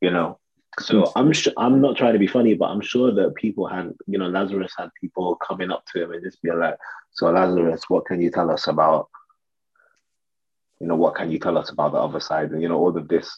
[0.00, 0.38] you know.
[0.80, 3.92] So I'm sure I'm not trying to be funny, but I'm sure that people had,
[4.06, 6.76] you know, Lazarus had people coming up to him and just be like,
[7.12, 9.08] "So Lazarus, what can you tell us about?"
[10.80, 12.50] You know, what can you tell us about the other side?
[12.52, 13.28] And you know, all of this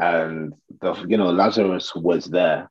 [0.00, 2.70] and the you know Lazarus was there,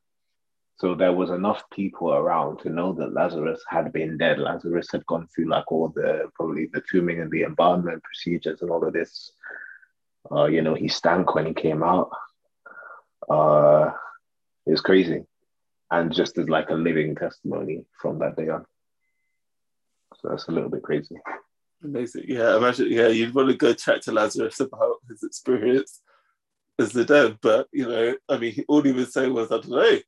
[0.76, 4.38] So there was enough people around to know that Lazarus had been dead.
[4.38, 8.70] Lazarus had gone through like all the probably the tombing and the embalmment procedures and
[8.70, 9.32] all of this.
[10.30, 12.10] Uh, you know, he stank when he came out.
[13.30, 13.92] Uh,
[14.66, 15.24] it was crazy,
[15.90, 18.64] and just as like a living testimony from that day on.
[20.20, 21.16] So that's a little bit crazy.
[21.82, 22.24] Amazing.
[22.28, 22.90] Yeah, imagine.
[22.90, 26.00] Yeah, you'd want to go chat to Lazarus about his experience
[26.78, 29.68] as the dead, but you know, I mean, all he was saying was, "I don't
[29.68, 30.02] know, I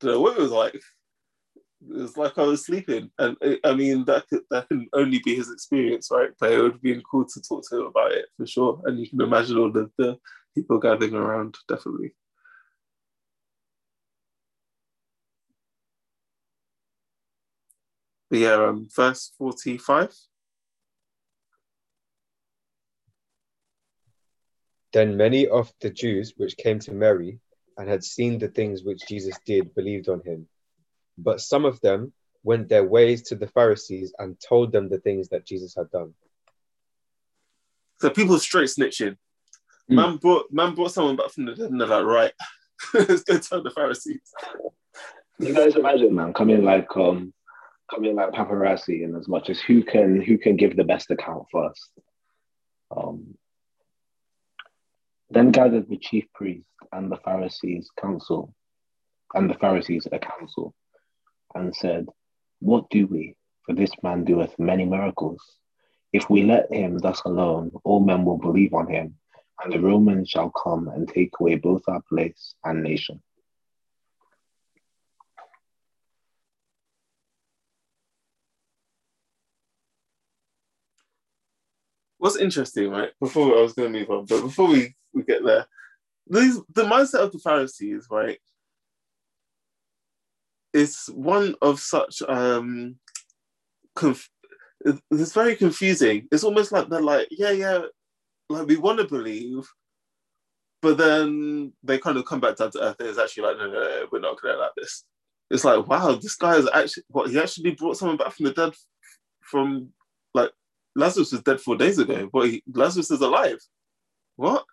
[0.00, 0.74] don't know what it was like."
[1.82, 5.34] It was like I was sleeping, and I mean, that could, that can only be
[5.34, 6.30] his experience, right?
[6.38, 8.98] But it would have been cool to talk to him about it for sure, and
[8.98, 10.18] you can imagine all the, the
[10.54, 12.12] people gathering around, definitely.
[18.30, 20.14] Yeah, um, verse forty-five.
[24.92, 27.38] Then many of the Jews which came to Mary
[27.76, 30.48] and had seen the things which Jesus did believed on him.
[31.16, 32.12] But some of them
[32.42, 36.14] went their ways to the Pharisees and told them the things that Jesus had done.
[38.00, 39.16] So people straight snitching.
[39.90, 39.96] Mm.
[39.96, 42.32] Man brought man brought someone back from the dead, and they're like, right,
[42.94, 44.20] let's go tell the Pharisees.
[45.38, 47.32] You guys imagine, man, coming like um,
[47.92, 51.46] coming like paparazzi, in as much as who can who can give the best account
[51.52, 51.90] first.
[52.96, 53.34] Um,
[55.30, 58.54] then gathered the chief priest and the Pharisees' council,
[59.34, 60.74] and the Pharisees a council,
[61.54, 62.06] and said,
[62.58, 63.36] What do we?
[63.64, 65.40] For this man doeth many miracles.
[66.12, 69.14] If we let him thus alone, all men will believe on him,
[69.62, 73.22] and the Romans shall come and take away both our place and nation.
[82.20, 83.12] What's interesting, right?
[83.18, 85.66] Before I was going to move on, but before we, we get there,
[86.28, 88.38] these the mindset of the Pharisees, right,
[90.74, 92.96] is one of such um,
[93.96, 94.28] conf-
[94.84, 96.28] it's very confusing.
[96.30, 97.80] It's almost like they're like, yeah, yeah,
[98.50, 99.66] like we want to believe,
[100.82, 102.96] but then they kind of come back down to earth.
[103.00, 105.04] and It's actually like, no, no, no, we're not going to like this.
[105.50, 108.52] It's like, wow, this guy is actually what he actually brought someone back from the
[108.52, 108.74] dead
[109.40, 109.88] from
[110.34, 110.52] like
[110.96, 113.58] Lazarus was dead four days ago, but he, Lazarus is alive.
[114.36, 114.64] What?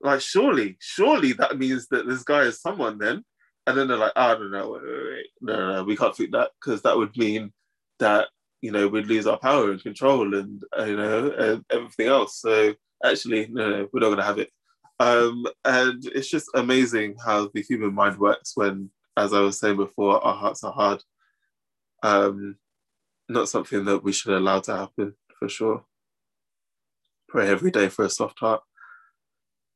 [0.00, 3.24] Like, surely, surely that means that this guy is someone then.
[3.66, 5.26] And then they're like, wait, wait, wait.
[5.42, 7.52] No, no, no, we can't think that because that would mean
[7.98, 8.28] that,
[8.62, 12.40] you know, we'd lose our power and control and, uh, you know, and everything else.
[12.40, 12.74] So
[13.04, 14.50] actually, no, no, we're not going to have it.
[15.00, 19.76] Um, and it's just amazing how the human mind works when, as I was saying
[19.76, 21.02] before, our hearts are hard.
[22.02, 22.56] Um,
[23.28, 25.84] not something that we should allow to happen for sure.
[27.28, 28.62] Pray every day for a soft heart.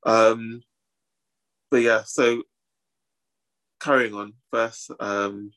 [0.05, 0.63] Um,
[1.71, 2.43] but yeah, so
[3.81, 5.53] carrying on, verse um,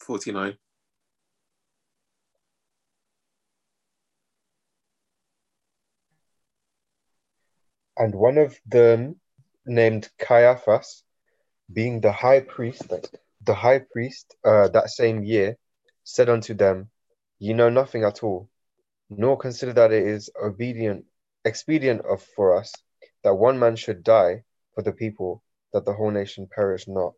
[0.00, 0.56] 49.
[7.96, 9.16] And one of them,
[9.66, 11.02] named Caiaphas,
[11.72, 12.90] being the high priest,
[13.44, 15.56] the high priest uh, that same year,
[16.04, 16.90] said unto them,
[17.38, 18.48] Ye know nothing at all,
[19.10, 21.04] nor consider that it is obedient,
[21.44, 22.72] expedient of for us
[23.24, 24.42] that one man should die
[24.74, 27.12] for the people, that the whole nation perish not.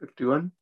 [0.00, 0.52] Fifty-one.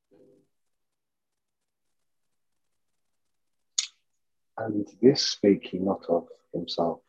[4.57, 7.01] And this spake he not of himself,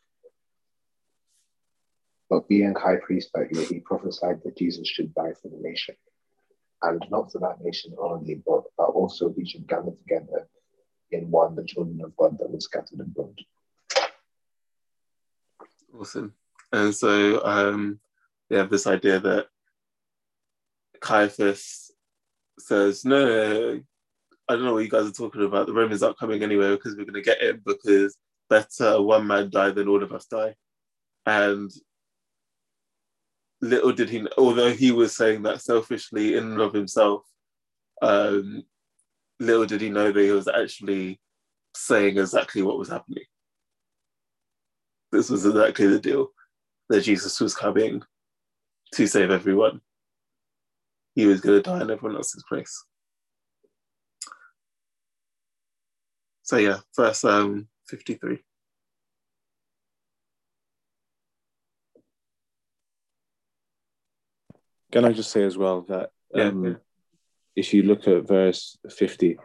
[2.28, 5.96] but being high priest that year, he prophesied that Jesus should die for the nation,
[6.82, 10.48] and not for that nation only, but also we should gather together
[11.12, 13.38] in one the children of God that were scattered abroad.
[15.98, 16.34] Awesome.
[16.72, 18.00] And so um,
[18.48, 19.46] they have this idea that
[21.00, 21.90] Caiaphas
[22.58, 23.80] says, no,
[24.48, 25.66] I don't know what you guys are talking about.
[25.66, 28.16] The Romans aren't coming anyway because we're going to get it because
[28.48, 30.54] better one man die than all of us die.
[31.26, 31.70] And
[33.60, 37.22] little did he, although he was saying that selfishly in and of himself,
[38.02, 38.62] um,
[39.38, 41.20] little did he know that he was actually
[41.76, 43.24] saying exactly what was happening.
[45.12, 46.28] This was exactly the deal
[46.88, 48.02] that Jesus was coming
[48.94, 49.80] to save everyone.
[51.14, 52.84] He was going to die in everyone else's place.
[56.42, 58.38] So yeah, verse um, 53.
[64.90, 66.74] Can I just say as well that um, yeah.
[67.56, 69.38] if you look at verse 50,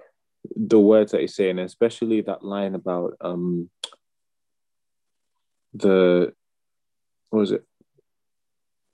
[0.55, 3.69] the words that he's saying, especially that line about um,
[5.73, 6.33] the
[7.29, 7.63] what was it?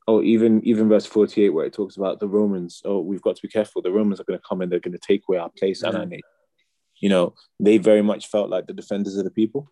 [0.08, 3.42] Oh, even even verse 48 where it talks about the Romans, oh, we've got to
[3.42, 3.82] be careful.
[3.82, 5.96] The Romans are going to come and they're going to take away our place and
[5.96, 6.22] our name.
[7.00, 9.70] You know, they very much felt like the defenders of the people.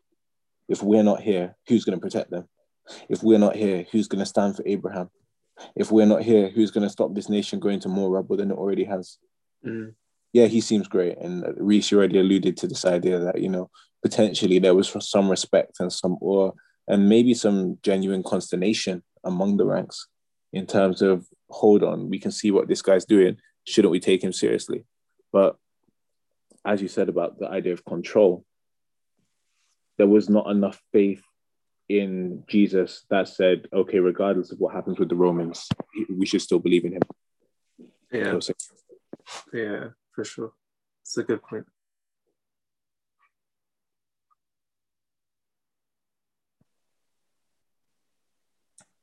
[0.67, 2.47] If we're not here, who's going to protect them?
[3.09, 5.09] If we're not here, who's going to stand for Abraham?
[5.75, 8.51] If we're not here, who's going to stop this nation going to more rubble than
[8.51, 9.17] it already has?
[9.65, 9.93] Mm.
[10.33, 11.17] Yeah, he seems great.
[11.17, 13.69] And Reese already alluded to this idea that, you know,
[14.01, 16.51] potentially there was some respect and some awe
[16.87, 20.07] and maybe some genuine consternation among the ranks
[20.53, 23.37] in terms of, hold on, we can see what this guy's doing.
[23.65, 24.85] Shouldn't we take him seriously?
[25.31, 25.57] But
[26.65, 28.45] as you said about the idea of control,
[29.97, 31.23] there was not enough faith
[31.89, 35.67] in Jesus that said, okay, regardless of what happens with the Romans,
[36.15, 37.01] we should still believe in him.
[38.11, 38.39] Yeah.
[39.51, 40.53] Yeah, for sure.
[41.01, 41.65] It's a good point.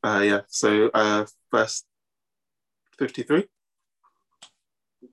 [0.02, 1.82] Uh, yeah, so uh, verse
[2.98, 3.44] 53.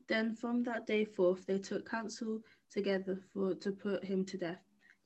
[0.08, 2.42] Then from that day forth they took counsel
[2.72, 4.62] together for to put him to death.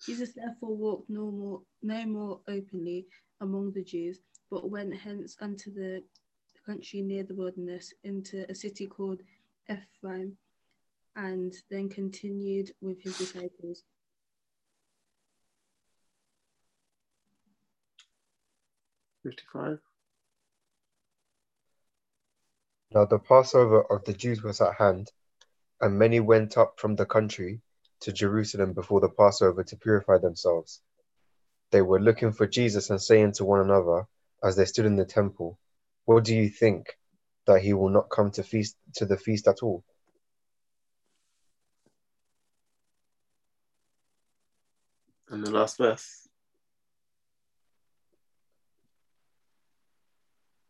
[0.05, 3.07] Jesus therefore walked no more, no more openly
[3.41, 4.19] among the Jews,
[4.49, 6.03] but went hence unto the
[6.65, 9.21] country near the wilderness, into a city called
[9.69, 10.37] Ephraim,
[11.15, 13.83] and then continued with his disciples.
[19.23, 19.79] Fifty-five.
[22.93, 25.11] Now the Passover of the Jews was at hand,
[25.81, 27.61] and many went up from the country
[28.01, 30.81] to Jerusalem before the Passover to purify themselves.
[31.71, 34.07] They were looking for Jesus and saying to one another
[34.43, 35.59] as they stood in the temple,
[36.05, 36.87] What do you think?
[37.45, 39.83] That he will not come to feast to the feast at all?
[45.29, 46.27] And the last verse.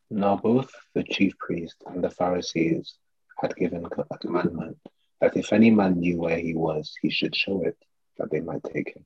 [0.10, 2.96] Now both the chief priest and the Pharisees
[3.40, 4.78] had given a commandment
[5.22, 7.78] that if any man knew where he was, he should show it,
[8.18, 9.06] that they might take him.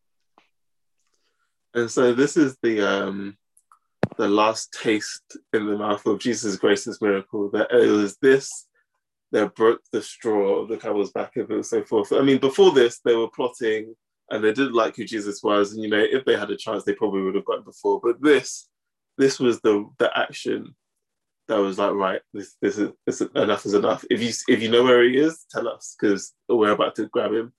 [1.74, 3.38] And so this is the um
[4.18, 7.50] the last taste in the mouth of Jesus' greatest miracle.
[7.52, 8.68] That it was this
[9.32, 12.12] that broke the straw of the camel's back and so forth.
[12.12, 13.96] I mean, before this, they were plotting
[14.30, 15.74] and they didn't like who Jesus was.
[15.74, 18.02] And you know, if they had a chance, they probably would have gotten before.
[18.04, 18.68] But this,
[19.18, 20.76] this was the the action
[21.52, 24.06] that was like, right, this this is, this is enough is enough.
[24.10, 27.34] If you if you know where he is, tell us because we're about to grab
[27.34, 27.52] him.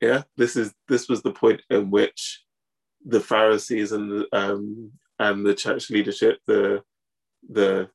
[0.00, 2.44] Yeah, this is this was the point in which
[3.04, 6.84] the Pharisees and the um and the church leadership, the
[7.50, 7.88] the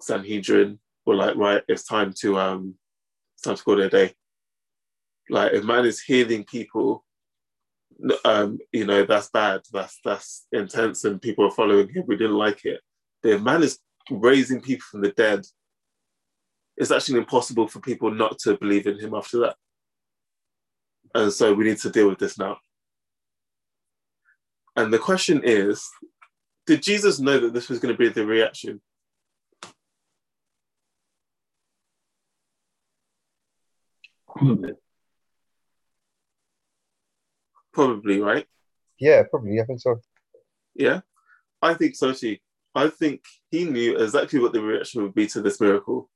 [0.00, 2.76] Sanhedrin were like, right, it's time to um
[3.34, 4.14] it's time to call it a day.
[5.28, 7.04] Like if man is healing people,
[8.24, 12.04] um, you know, that's bad, that's that's intense, and people are following him.
[12.06, 12.80] We didn't like it.
[13.22, 13.78] If man is
[14.10, 15.44] raising people from the dead,
[16.76, 19.56] it's actually impossible for people not to believe in him after that.
[21.14, 22.58] And so we need to deal with this now.
[24.76, 25.88] And the question is
[26.66, 28.80] did Jesus know that this was going to be the reaction?
[34.28, 34.74] Probably.
[37.72, 38.46] Probably, right?
[39.00, 39.60] Yeah, probably.
[39.60, 40.00] I think so.
[40.74, 41.00] Yeah,
[41.62, 42.36] I think so too.
[42.74, 46.08] I think he knew exactly what the reaction would be to this miracle.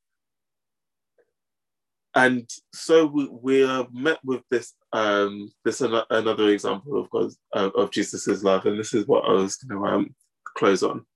[2.15, 7.39] And so we, we are met with this um, this an- another example of God's
[7.55, 10.15] uh, of Jesus's love, and this is what I was going to um,
[10.57, 11.07] close on.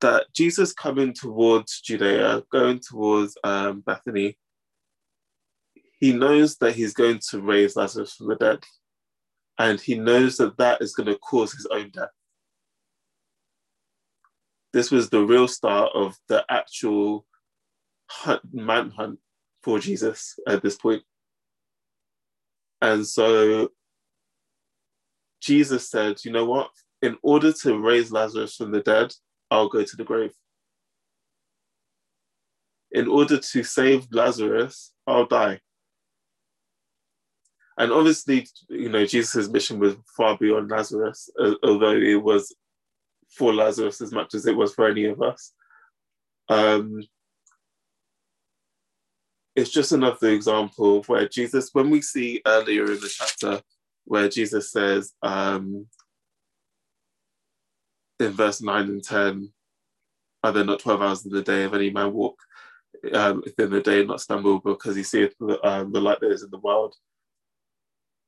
[0.00, 4.38] That Jesus coming towards Judea, going towards um, Bethany,
[5.98, 8.62] he knows that he's going to raise Lazarus from the dead,
[9.58, 12.10] and he knows that that is going to cause his own death
[14.74, 17.24] this was the real start of the actual
[18.10, 19.20] hunt, manhunt
[19.62, 21.02] for Jesus at this point.
[22.82, 23.68] And so
[25.40, 26.70] Jesus said, you know what?
[27.02, 29.14] In order to raise Lazarus from the dead,
[29.48, 30.32] I'll go to the grave.
[32.90, 35.60] In order to save Lazarus, I'll die.
[37.78, 41.30] And obviously, you know, Jesus' mission was far beyond Lazarus,
[41.62, 42.54] although it was
[43.36, 45.52] for Lazarus as much as it was for any of us.
[46.48, 47.02] Um,
[49.56, 53.60] it's just another example where Jesus, when we see earlier in the chapter,
[54.04, 55.86] where Jesus says um,
[58.20, 59.52] in verse 9 and 10,
[60.42, 62.38] are there not 12 hours in the day of any man walk
[63.12, 66.32] um, within the day and not stumble because he seeth the, um, the light that
[66.32, 66.94] is in the world?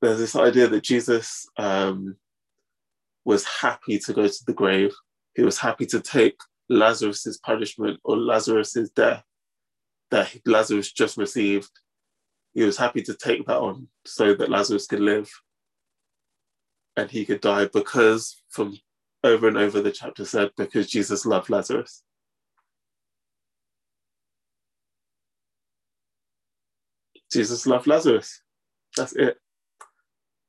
[0.01, 2.15] There's this idea that Jesus um,
[3.27, 4.95] was happy to go to the grave.
[5.35, 6.39] He was happy to take
[6.69, 9.21] Lazarus's punishment or Lazarus's death
[10.11, 11.69] that Lazarus just received.
[12.53, 15.29] He was happy to take that on so that Lazarus could live
[16.95, 18.77] and he could die because from
[19.25, 22.03] over and over the chapter said because Jesus loved Lazarus.
[27.29, 28.41] Jesus loved Lazarus.
[28.95, 29.37] That's it.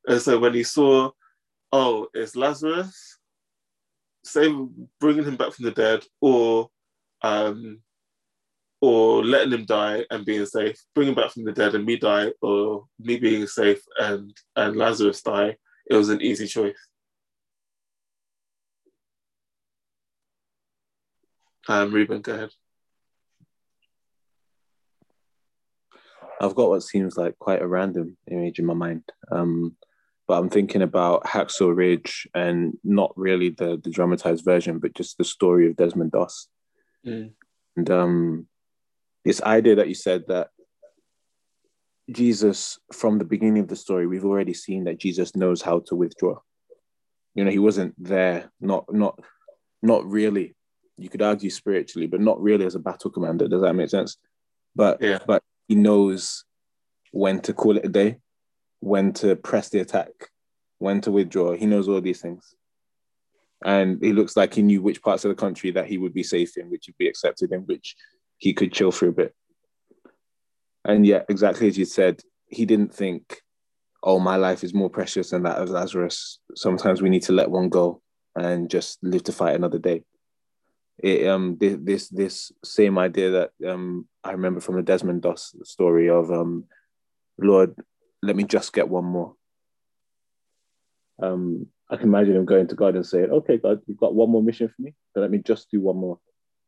[0.06, 1.10] And so when he saw,
[1.72, 3.18] oh, it's Lazarus,
[4.24, 4.48] say
[5.00, 6.68] bringing him back from the dead, or
[7.22, 7.80] um,
[8.80, 12.32] or letting him die and being safe, bringing back from the dead and me die,
[12.42, 15.56] or me being safe and and Lazarus die,
[15.90, 16.78] it was an easy choice.
[21.68, 22.50] Um, Ruben, go ahead.
[26.40, 29.02] I've got what seems like quite a random image in my mind.
[29.30, 29.76] Um,
[30.28, 35.16] but I'm thinking about Hacksaw Ridge and not really the, the dramatized version, but just
[35.16, 36.48] the story of Desmond Doss.
[37.06, 37.32] Mm.
[37.78, 38.46] And um,
[39.24, 40.50] this idea that you said that
[42.10, 45.96] Jesus, from the beginning of the story, we've already seen that Jesus knows how to
[45.96, 46.38] withdraw.
[47.34, 49.18] You know, he wasn't there, not not
[49.82, 50.54] not really.
[50.96, 53.48] You could argue spiritually, but not really as a battle commander.
[53.48, 54.18] Does that make sense?
[54.74, 55.20] But Yeah.
[55.26, 56.44] but he knows
[57.12, 58.18] when to call it a day,
[58.80, 60.10] when to press the attack,
[60.78, 61.52] when to withdraw.
[61.52, 62.54] He knows all these things.
[63.64, 66.22] And it looks like he knew which parts of the country that he would be
[66.22, 67.96] safe in, which he'd be accepted in, which
[68.36, 69.34] he could chill for a bit.
[70.84, 73.42] And yet, exactly as you said, he didn't think,
[74.02, 76.38] oh, my life is more precious than that of Lazarus.
[76.54, 78.00] Sometimes we need to let one go
[78.36, 80.04] and just live to fight another day.
[80.98, 85.54] It, um, this, this this same idea that um, I remember from the Desmond Doss
[85.64, 86.64] story of um,
[87.38, 87.74] Lord,
[88.22, 89.34] let me just get one more.
[91.20, 94.30] Um, I can imagine him going to God and saying, "Okay, God, you've got one
[94.30, 96.18] more mission for me, but let me just do one more.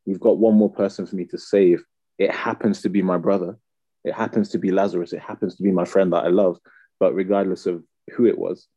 [0.07, 1.85] You've got one more person for me to save.
[2.19, 3.59] It happens to be my brother.
[4.05, 5.13] It happens to be Lazarus.
[5.13, 6.59] It happens to be my friend that I love.
[6.99, 8.69] But regardless of who it was,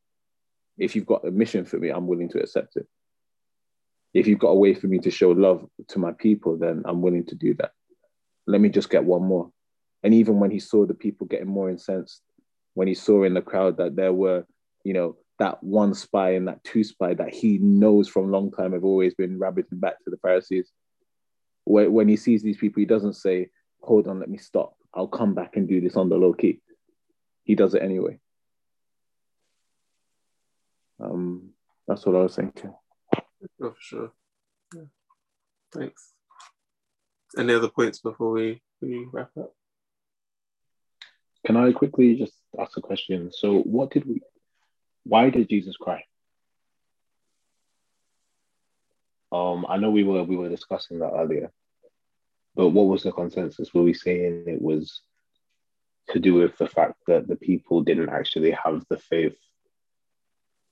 [0.77, 2.87] if you've got a mission for me, I'm willing to accept it.
[4.13, 7.01] If you've got a way for me to show love to my people, then I'm
[7.01, 7.71] willing to do that.
[8.45, 9.51] Let me just get one more.
[10.03, 12.21] And even when he saw the people getting more incensed,
[12.73, 14.45] when he saw in the crowd that there were,
[14.83, 18.73] you know, that one spy and that two spy that he knows from long time
[18.73, 20.71] have always been rabbiting back to the Pharisees.
[21.65, 23.49] When, he sees these people, he doesn't say,
[23.81, 24.75] hold on, let me stop.
[24.93, 26.61] I'll come back and do this on the low key.
[27.43, 28.19] He does it anyway.
[30.99, 31.49] Um,
[31.87, 32.73] that's what I was thinking.
[33.61, 34.11] Oh, for sure.
[34.75, 34.83] Yeah.
[35.73, 36.13] Thanks.
[37.37, 39.53] Any other points before we, we wrap up?
[41.45, 43.31] Can I quickly just ask a question?
[43.31, 44.21] So, what did we?
[45.03, 46.03] Why did Jesus cry?
[49.31, 51.51] Um, I know we were we were discussing that earlier,
[52.55, 53.73] but what was the consensus?
[53.73, 55.01] Were we saying it was
[56.09, 59.37] to do with the fact that the people didn't actually have the faith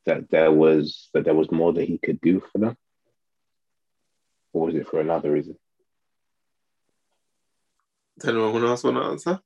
[0.06, 2.78] that there was that there was more that he could do for them,
[4.54, 5.58] or was it for another reason?
[8.20, 9.40] Does anyone else want to answer?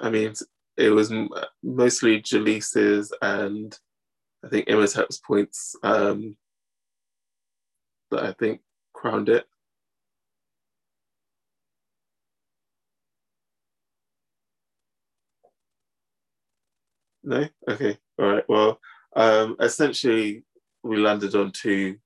[0.00, 0.34] I mean,
[0.76, 1.12] it was
[1.62, 3.76] mostly Jaleesa's and
[4.44, 6.36] I think Imhotep's points um,
[8.10, 8.60] that I think
[8.92, 9.44] crowned it.
[17.24, 17.46] No?
[17.68, 17.98] Okay.
[18.18, 18.44] All right.
[18.48, 18.80] Well,
[19.16, 20.44] um, essentially,
[20.84, 21.96] we landed on two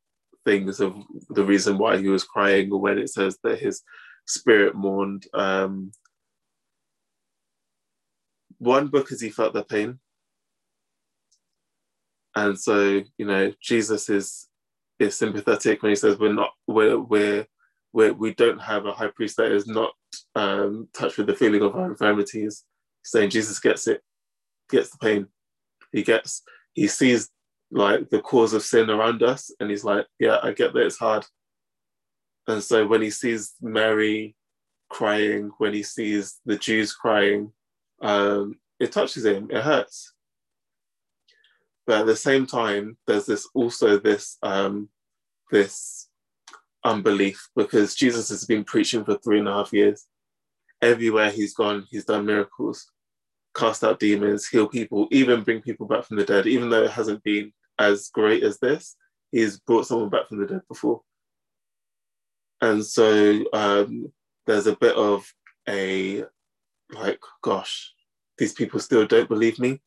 [0.44, 0.94] things of
[1.28, 3.82] the reason why he was crying, or when it says that his
[4.26, 5.26] spirit mourned.
[5.34, 5.92] Um,
[8.60, 9.98] one, because he felt the pain.
[12.36, 14.46] And so, you know, Jesus is
[15.00, 17.46] is sympathetic when he says we're not we're we're,
[17.92, 19.92] we're we don't have a high priest that is not
[20.36, 22.64] um, touched with the feeling of our infirmities.
[23.02, 24.02] Saying Jesus gets it,
[24.70, 25.26] gets the pain.
[25.90, 26.42] He gets
[26.74, 27.30] he sees
[27.72, 30.98] like the cause of sin around us, and he's like, yeah, I get that it's
[30.98, 31.24] hard.
[32.46, 34.36] And so when he sees Mary
[34.88, 37.52] crying, when he sees the Jews crying,
[38.00, 39.48] um, it touches him.
[39.50, 40.12] It hurts.
[41.86, 44.88] But at the same time, there's this also this um,
[45.50, 46.08] this
[46.84, 50.06] unbelief because Jesus has been preaching for three and a half years.
[50.82, 52.90] Everywhere he's gone, he's done miracles,
[53.54, 56.46] cast out demons, heal people, even bring people back from the dead.
[56.46, 58.96] Even though it hasn't been as great as this,
[59.30, 61.02] he's brought someone back from the dead before.
[62.62, 64.12] And so um,
[64.46, 65.30] there's a bit of
[65.68, 66.24] a
[66.92, 67.92] like, gosh,
[68.38, 69.80] these people still don't believe me.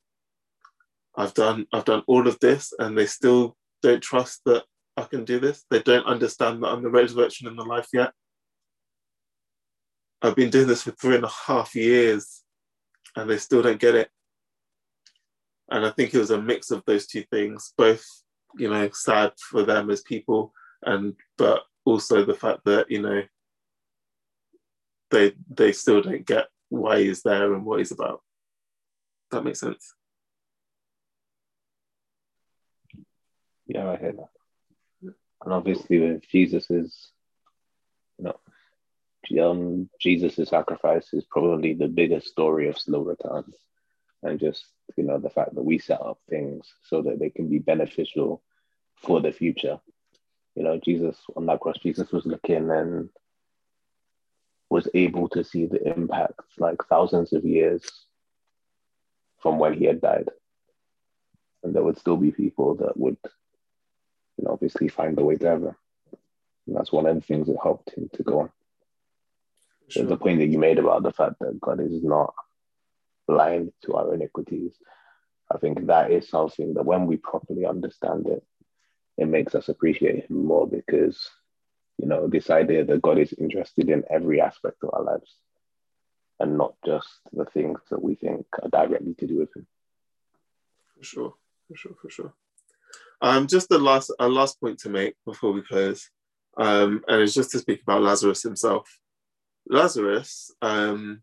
[1.15, 4.63] I've done I've done all of this and they still don't trust that
[4.97, 5.65] I can do this.
[5.69, 8.11] They don't understand that I'm the resurrection and the life yet.
[10.21, 12.43] I've been doing this for three and a half years
[13.15, 14.09] and they still don't get it.
[15.69, 18.05] And I think it was a mix of those two things, both,
[18.57, 20.53] you know, sad for them as people
[20.83, 23.23] and but also the fact that, you know,
[25.11, 28.21] they they still don't get why he's there and what he's about.
[29.31, 29.93] That makes sense.
[33.67, 35.13] Yeah, I hear that.
[35.43, 37.11] And obviously, with Jesus's,
[38.17, 43.55] you know, um, Jesus's sacrifice is probably the biggest story of slow returns,
[44.21, 44.65] and just
[44.97, 48.41] you know the fact that we set up things so that they can be beneficial
[48.95, 49.79] for the future.
[50.55, 53.09] You know, Jesus on that cross, Jesus was looking and
[54.73, 57.83] was able to see the impacts like thousands of years
[59.39, 60.27] from when he had died.
[61.61, 63.17] And there would still be people that would
[64.35, 65.75] you know, obviously find the way to heaven.
[66.65, 68.49] And that's one of the things that helped him to go on.
[69.89, 70.05] Sure.
[70.05, 72.33] The point that you made about the fact that God is not
[73.27, 74.73] blind to our iniquities,
[75.53, 78.43] I think that is something that when we properly understand it,
[79.19, 81.29] it makes us appreciate Him more because
[81.97, 85.35] you know, this idea that God is interested in every aspect of our lives
[86.39, 89.67] and not just the things that we think are directly to do with Him.
[90.97, 91.33] For sure,
[91.67, 92.33] for sure, for sure.
[93.21, 96.09] Um, just the last, a last point to make before we close,
[96.57, 98.99] um, and it's just to speak about Lazarus himself.
[99.67, 101.21] Lazarus, um,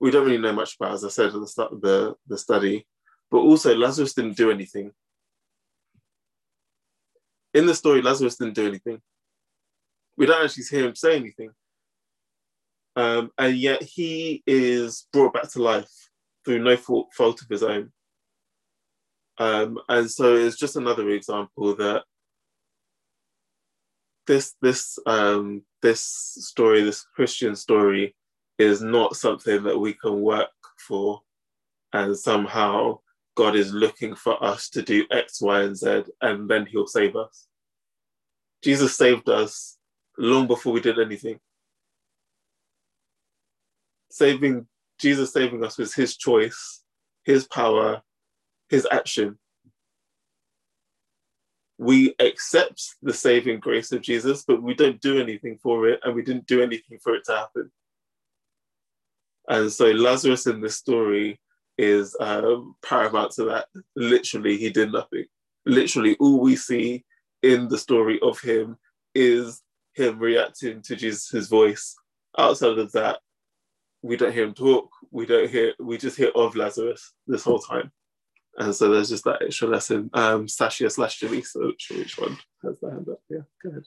[0.00, 2.38] we don't really know much about, as I said at the start of the, the
[2.38, 2.86] study,
[3.30, 4.92] but also Lazarus didn't do anything.
[7.54, 9.02] In the story, Lazarus didn't do anything
[10.16, 11.50] we don't actually hear him say anything.
[12.96, 16.10] Um, and yet he is brought back to life
[16.44, 17.92] through no fault, of his own.
[19.38, 22.04] Um, and so it's just another example that
[24.26, 28.14] this this um, this story, this Christian story,
[28.58, 31.22] is not something that we can work for,
[31.92, 33.00] and somehow
[33.34, 37.16] God is looking for us to do X, Y, and Z, and then He'll save
[37.16, 37.46] us.
[38.62, 39.78] Jesus saved us
[40.18, 41.38] long before we did anything.
[44.10, 44.66] Saving
[44.98, 46.82] Jesus saving us was his choice,
[47.24, 48.02] his power,
[48.68, 49.38] his action.
[51.78, 56.14] We accept the saving grace of Jesus, but we don't do anything for it, and
[56.14, 57.72] we didn't do anything for it to happen.
[59.48, 61.40] And so Lazarus in this story
[61.78, 63.66] is um, paramount to that.
[63.96, 65.24] Literally, he did nothing.
[65.66, 67.04] Literally, all we see
[67.42, 68.76] in the story of him
[69.16, 69.61] is
[69.94, 71.94] him reacting to Jesus' voice.
[72.38, 73.18] Outside of that,
[74.02, 74.90] we don't hear him talk.
[75.10, 75.74] We don't hear.
[75.78, 77.92] We just hear of Lazarus this whole time,
[78.56, 80.10] and so there's just that extra lesson.
[80.14, 83.20] Um, Sashia slash Jaleesa, which, which one has the hand up?
[83.28, 83.84] Yeah, go ahead.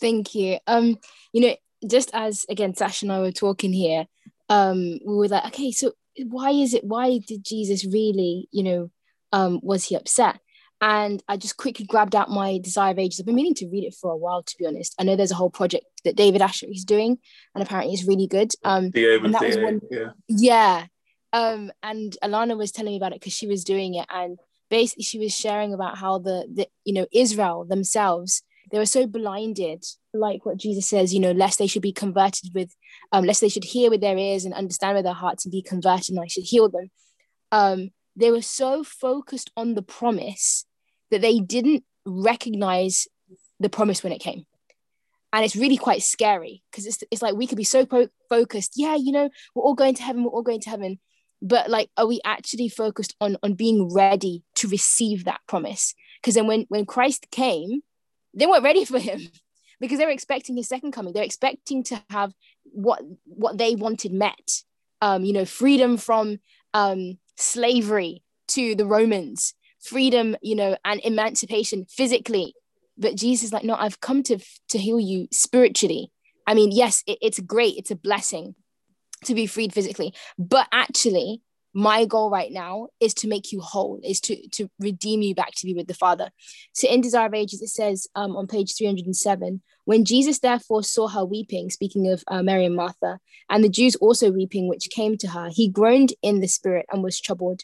[0.00, 0.58] Thank you.
[0.66, 0.96] Um,
[1.32, 1.56] you know,
[1.86, 4.06] just as again, Sasha and I were talking here,
[4.48, 5.92] um, we were like, okay, so
[6.24, 6.84] why is it?
[6.84, 8.90] Why did Jesus really, you know,
[9.32, 10.40] um, was he upset?
[10.80, 13.18] And I just quickly grabbed out my Desire of Ages.
[13.18, 14.94] I've been meaning to read it for a while, to be honest.
[14.98, 17.18] I know there's a whole project that David Asher is doing,
[17.54, 18.52] and apparently it's really good.
[18.62, 20.10] Um, and that was one, yeah.
[20.28, 20.86] yeah.
[21.32, 24.38] Um, and Alana was telling me about it because she was doing it, and
[24.68, 29.06] basically she was sharing about how the, the you know Israel themselves they were so
[29.06, 32.74] blinded, like what Jesus says, you know, lest they should be converted with,
[33.12, 35.62] um, lest they should hear with their ears and understand with their hearts and be
[35.62, 36.90] converted, and I should heal them.
[37.52, 40.65] Um, they were so focused on the promise
[41.10, 43.06] that they didn't recognize
[43.60, 44.46] the promise when it came.
[45.32, 48.72] And it's really quite scary because it's, it's like we could be so po- focused
[48.76, 50.98] yeah you know we're all going to heaven we're all going to heaven.
[51.42, 55.94] But like are we actually focused on on being ready to receive that promise?
[56.20, 57.82] Because then when when christ came
[58.34, 59.20] they weren't ready for him
[59.80, 61.12] because they were expecting his second coming.
[61.12, 62.32] They're expecting to have
[62.64, 64.62] what what they wanted met.
[65.02, 66.38] Um you know freedom from
[66.72, 69.54] um slavery to the Romans,
[69.86, 72.54] freedom, you know, and emancipation physically.
[72.98, 74.38] But Jesus like, no, I've come to
[74.70, 76.10] to heal you spiritually.
[76.46, 78.54] I mean, yes, it, it's great, it's a blessing
[79.24, 81.42] to be freed physically, but actually,
[81.76, 85.52] my goal right now is to make you whole, is to to redeem you back
[85.56, 86.30] to be with the Father.
[86.72, 91.06] So in Desire of Ages, it says um, on page 307, when Jesus therefore saw
[91.08, 93.18] her weeping, speaking of uh, Mary and Martha,
[93.50, 97.02] and the Jews also weeping, which came to her, he groaned in the spirit and
[97.02, 97.62] was troubled.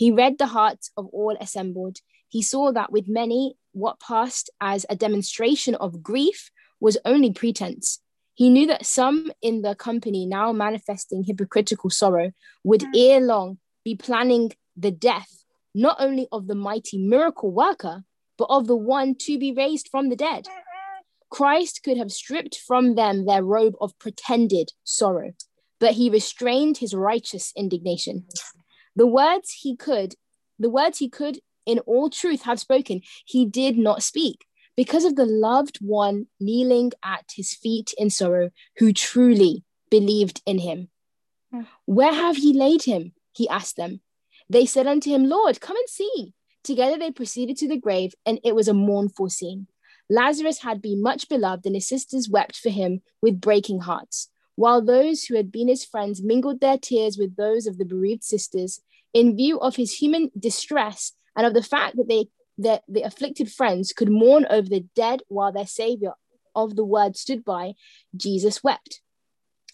[0.00, 1.98] He read the hearts of all assembled.
[2.30, 6.50] He saw that with many, what passed as a demonstration of grief
[6.80, 8.00] was only pretense.
[8.32, 12.32] He knew that some in the company, now manifesting hypocritical sorrow,
[12.64, 12.96] would mm.
[12.96, 15.44] ere long be planning the death
[15.74, 18.04] not only of the mighty miracle worker,
[18.38, 20.46] but of the one to be raised from the dead.
[21.28, 25.34] Christ could have stripped from them their robe of pretended sorrow,
[25.78, 28.24] but he restrained his righteous indignation.
[29.00, 30.14] The words he could,
[30.58, 34.44] the words he could in all truth have spoken, he did not speak
[34.76, 40.58] because of the loved one kneeling at his feet in sorrow, who truly believed in
[40.58, 40.90] him.
[41.50, 41.62] Hmm.
[41.86, 43.12] Where have ye laid him?
[43.32, 44.02] He asked them.
[44.50, 46.34] They said unto him, Lord, come and see.
[46.62, 49.66] Together they proceeded to the grave, and it was a mournful scene.
[50.10, 54.82] Lazarus had been much beloved, and his sisters wept for him with breaking hearts, while
[54.82, 58.82] those who had been his friends mingled their tears with those of the bereaved sisters,
[59.12, 62.26] in view of his human distress and of the fact that they
[62.58, 66.12] that the afflicted friends could mourn over the dead while their savior
[66.54, 67.72] of the word stood by,
[68.14, 69.00] Jesus wept.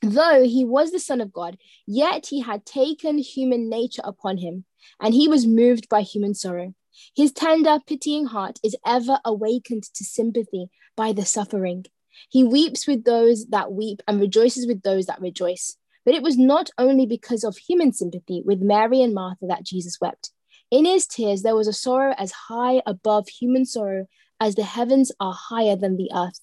[0.03, 4.67] Though he was the Son of God, yet he had taken human nature upon him,
[5.01, 6.75] and he was moved by human sorrow.
[7.15, 11.87] His tender, pitying heart is ever awakened to sympathy by the suffering.
[12.31, 15.77] He weeps with those that weep and rejoices with those that rejoice.
[16.07, 19.99] But it was not only because of human sympathy with Mary and Martha that Jesus
[20.01, 20.31] wept.
[20.71, 24.07] In his tears, there was a sorrow as high above human sorrow
[24.41, 26.41] as the heavens are higher than the earth.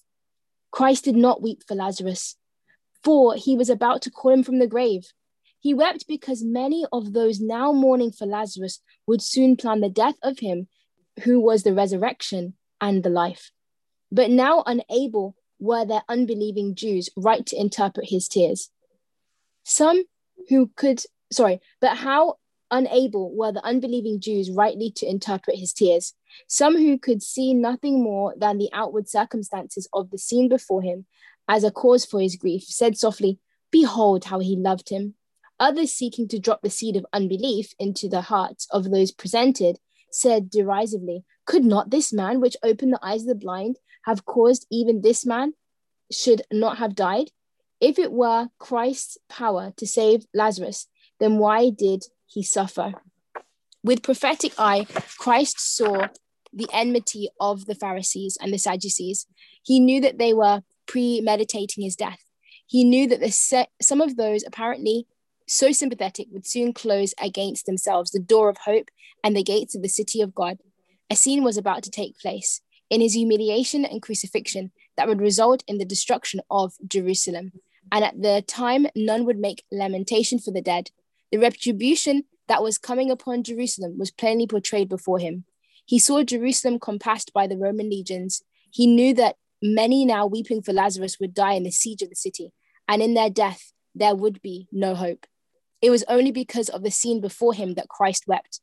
[0.70, 2.36] Christ did not weep for Lazarus,
[3.02, 5.12] for he was about to call him from the grave.
[5.60, 10.16] He wept because many of those now mourning for Lazarus would soon plan the death
[10.22, 10.68] of him
[11.22, 13.50] who was the resurrection and the life.
[14.12, 18.70] But now unable were their unbelieving Jews right to interpret his tears.
[19.64, 20.04] Some
[20.48, 22.36] who could, sorry, but how
[22.70, 26.14] unable were the unbelieving Jews rightly to interpret his tears.
[26.48, 31.06] Some who could see nothing more than the outward circumstances of the scene before him
[31.48, 33.38] as a cause for his grief said softly,
[33.70, 35.14] Behold how he loved him.
[35.60, 39.78] Others, seeking to drop the seed of unbelief into the hearts of those presented,
[40.10, 44.66] said derisively, Could not this man, which opened the eyes of the blind, have caused
[44.70, 45.54] even this man
[46.10, 47.30] should not have died?
[47.84, 50.86] If it were Christ's power to save Lazarus,
[51.20, 52.94] then why did he suffer?
[53.82, 54.86] With prophetic eye,
[55.18, 56.06] Christ saw
[56.50, 59.26] the enmity of the Pharisees and the Sadducees.
[59.62, 62.20] He knew that they were premeditating his death.
[62.66, 65.06] He knew that se- some of those apparently
[65.46, 68.88] so sympathetic would soon close against themselves the door of hope
[69.22, 70.56] and the gates of the city of God.
[71.10, 75.62] A scene was about to take place in his humiliation and crucifixion that would result
[75.68, 77.52] in the destruction of Jerusalem.
[77.92, 80.90] And at the time, none would make lamentation for the dead.
[81.30, 85.44] The retribution that was coming upon Jerusalem was plainly portrayed before him.
[85.86, 88.42] He saw Jerusalem compassed by the Roman legions.
[88.70, 92.16] He knew that many now weeping for Lazarus would die in the siege of the
[92.16, 92.52] city,
[92.88, 95.26] and in their death there would be no hope.
[95.80, 98.60] It was only because of the scene before him that Christ wept.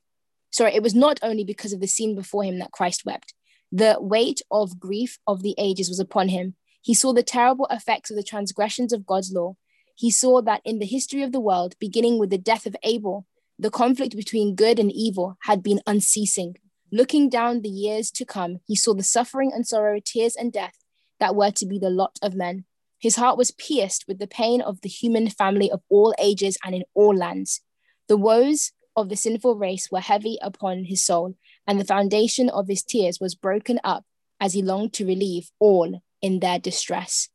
[0.51, 3.33] Sorry, it was not only because of the scene before him that Christ wept.
[3.71, 6.55] The weight of grief of the ages was upon him.
[6.81, 9.55] He saw the terrible effects of the transgressions of God's law.
[9.95, 13.27] He saw that in the history of the world, beginning with the death of Abel,
[13.59, 16.57] the conflict between good and evil had been unceasing.
[16.91, 20.73] Looking down the years to come, he saw the suffering and sorrow, tears and death
[21.19, 22.65] that were to be the lot of men.
[22.97, 26.73] His heart was pierced with the pain of the human family of all ages and
[26.73, 27.61] in all lands.
[28.07, 31.35] The woes of the sinful race were heavy upon his soul,
[31.67, 34.03] and the foundation of his tears was broken up
[34.39, 37.29] as he longed to relieve all in their distress.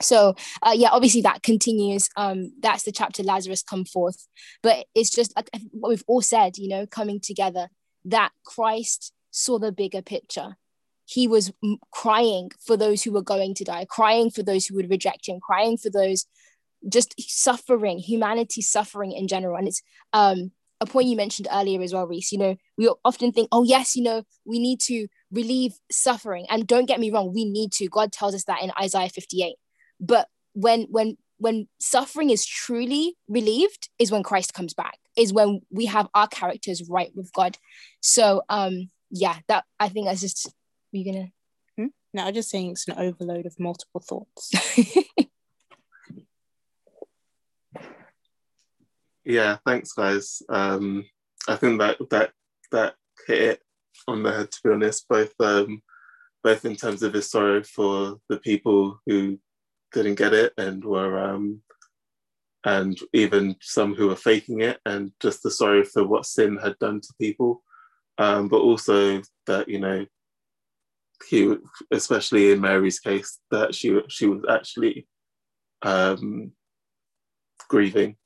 [0.00, 2.08] So, uh, yeah, obviously that continues.
[2.16, 4.28] Um, that's the chapter Lazarus come forth,
[4.62, 7.68] but it's just like what we've all said, you know, coming together
[8.04, 10.56] that Christ saw the bigger picture
[11.08, 11.50] he was
[11.90, 15.40] crying for those who were going to die, crying for those who would reject him,
[15.40, 16.26] crying for those
[16.86, 19.56] just suffering, humanity suffering in general.
[19.56, 19.80] And it's
[20.12, 20.52] um,
[20.82, 22.30] a point you mentioned earlier as well, Reese.
[22.30, 26.46] You know, we often think, oh, yes, you know, we need to relieve suffering.
[26.48, 27.88] And don't get me wrong, we need to.
[27.88, 29.56] God tells us that in Isaiah 58.
[30.00, 35.60] But when, when, when suffering is truly relieved is when Christ comes back, is when
[35.70, 37.58] we have our characters right with God.
[38.00, 40.52] So um yeah, that I think that's just
[40.92, 41.28] we're you gonna?
[41.76, 41.86] Hmm?
[42.14, 44.52] No, I'm just saying it's an overload of multiple thoughts.
[49.24, 50.42] yeah, thanks, guys.
[50.48, 51.04] Um,
[51.46, 52.32] I think that that
[52.72, 52.94] that
[53.26, 53.62] hit it
[54.06, 54.50] on the head.
[54.50, 55.82] To be honest, both um,
[56.42, 59.38] both in terms of his sorrow for the people who
[59.92, 61.62] didn't get it and were um,
[62.64, 66.78] and even some who were faking it, and just the sorrow for what sin had
[66.78, 67.62] done to people.
[68.18, 70.06] Um, but also that you know
[71.28, 71.54] he,
[71.90, 75.06] especially in Mary's case, that she she was actually
[75.82, 76.52] um,
[77.68, 78.16] grieving,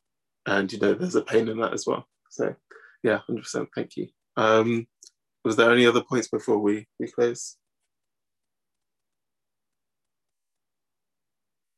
[0.47, 2.07] and you know there's a pain in that as well.
[2.31, 2.55] So
[3.03, 3.69] yeah, hundred percent.
[3.75, 4.09] Thank you.
[4.37, 4.87] Um,
[5.45, 7.57] was there any other points before we we close?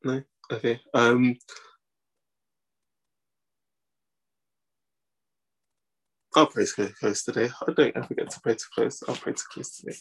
[0.03, 0.23] No.
[0.53, 0.81] Okay.
[0.93, 1.36] Um,
[6.36, 7.49] I'll pray to close today.
[7.66, 9.03] I don't ever get to pray to close.
[9.09, 9.97] I'll pray to close today.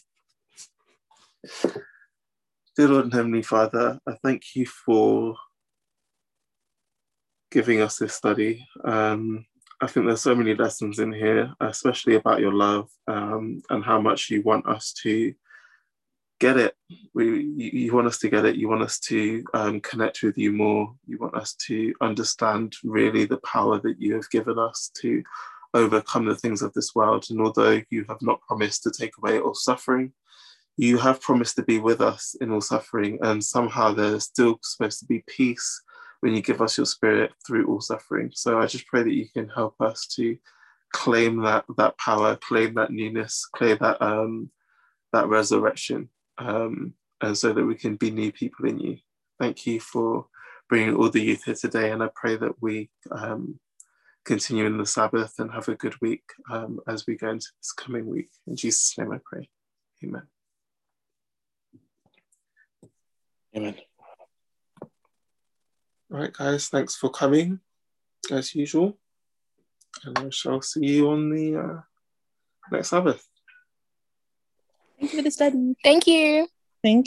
[2.76, 5.36] Dear Lord and Heavenly Father, I thank you for
[7.50, 8.66] giving us this study.
[8.84, 9.46] Um,
[9.84, 14.00] I think there's so many lessons in here, especially about your love um, and how
[14.00, 15.34] much you want us to
[16.40, 16.74] get it.
[17.12, 18.56] We, you, you want us to get it.
[18.56, 20.94] You want us to um, connect with you more.
[21.06, 25.22] You want us to understand really the power that you have given us to
[25.74, 27.26] overcome the things of this world.
[27.28, 30.14] And although you have not promised to take away all suffering,
[30.78, 33.18] you have promised to be with us in all suffering.
[33.20, 35.82] And somehow there's still supposed to be peace
[36.24, 38.30] when you give us your spirit through all suffering.
[38.32, 40.38] So I just pray that you can help us to
[40.90, 44.50] claim that that power, claim that newness, claim that um,
[45.12, 48.96] that resurrection, um, and so that we can be new people in you.
[49.38, 50.26] Thank you for
[50.70, 53.60] bringing all the youth here today, and I pray that we um,
[54.24, 57.72] continue in the Sabbath and have a good week um, as we go into this
[57.72, 58.30] coming week.
[58.46, 59.50] In Jesus' name I pray.
[60.02, 60.22] Amen.
[63.54, 63.74] Amen.
[66.14, 67.58] All right, guys, thanks for coming
[68.30, 68.96] as usual.
[70.04, 71.80] And I shall see you on the uh,
[72.70, 73.26] next Sabbath.
[74.96, 75.74] Thank you for the study.
[75.82, 76.46] Thank you.
[76.84, 77.02] Thank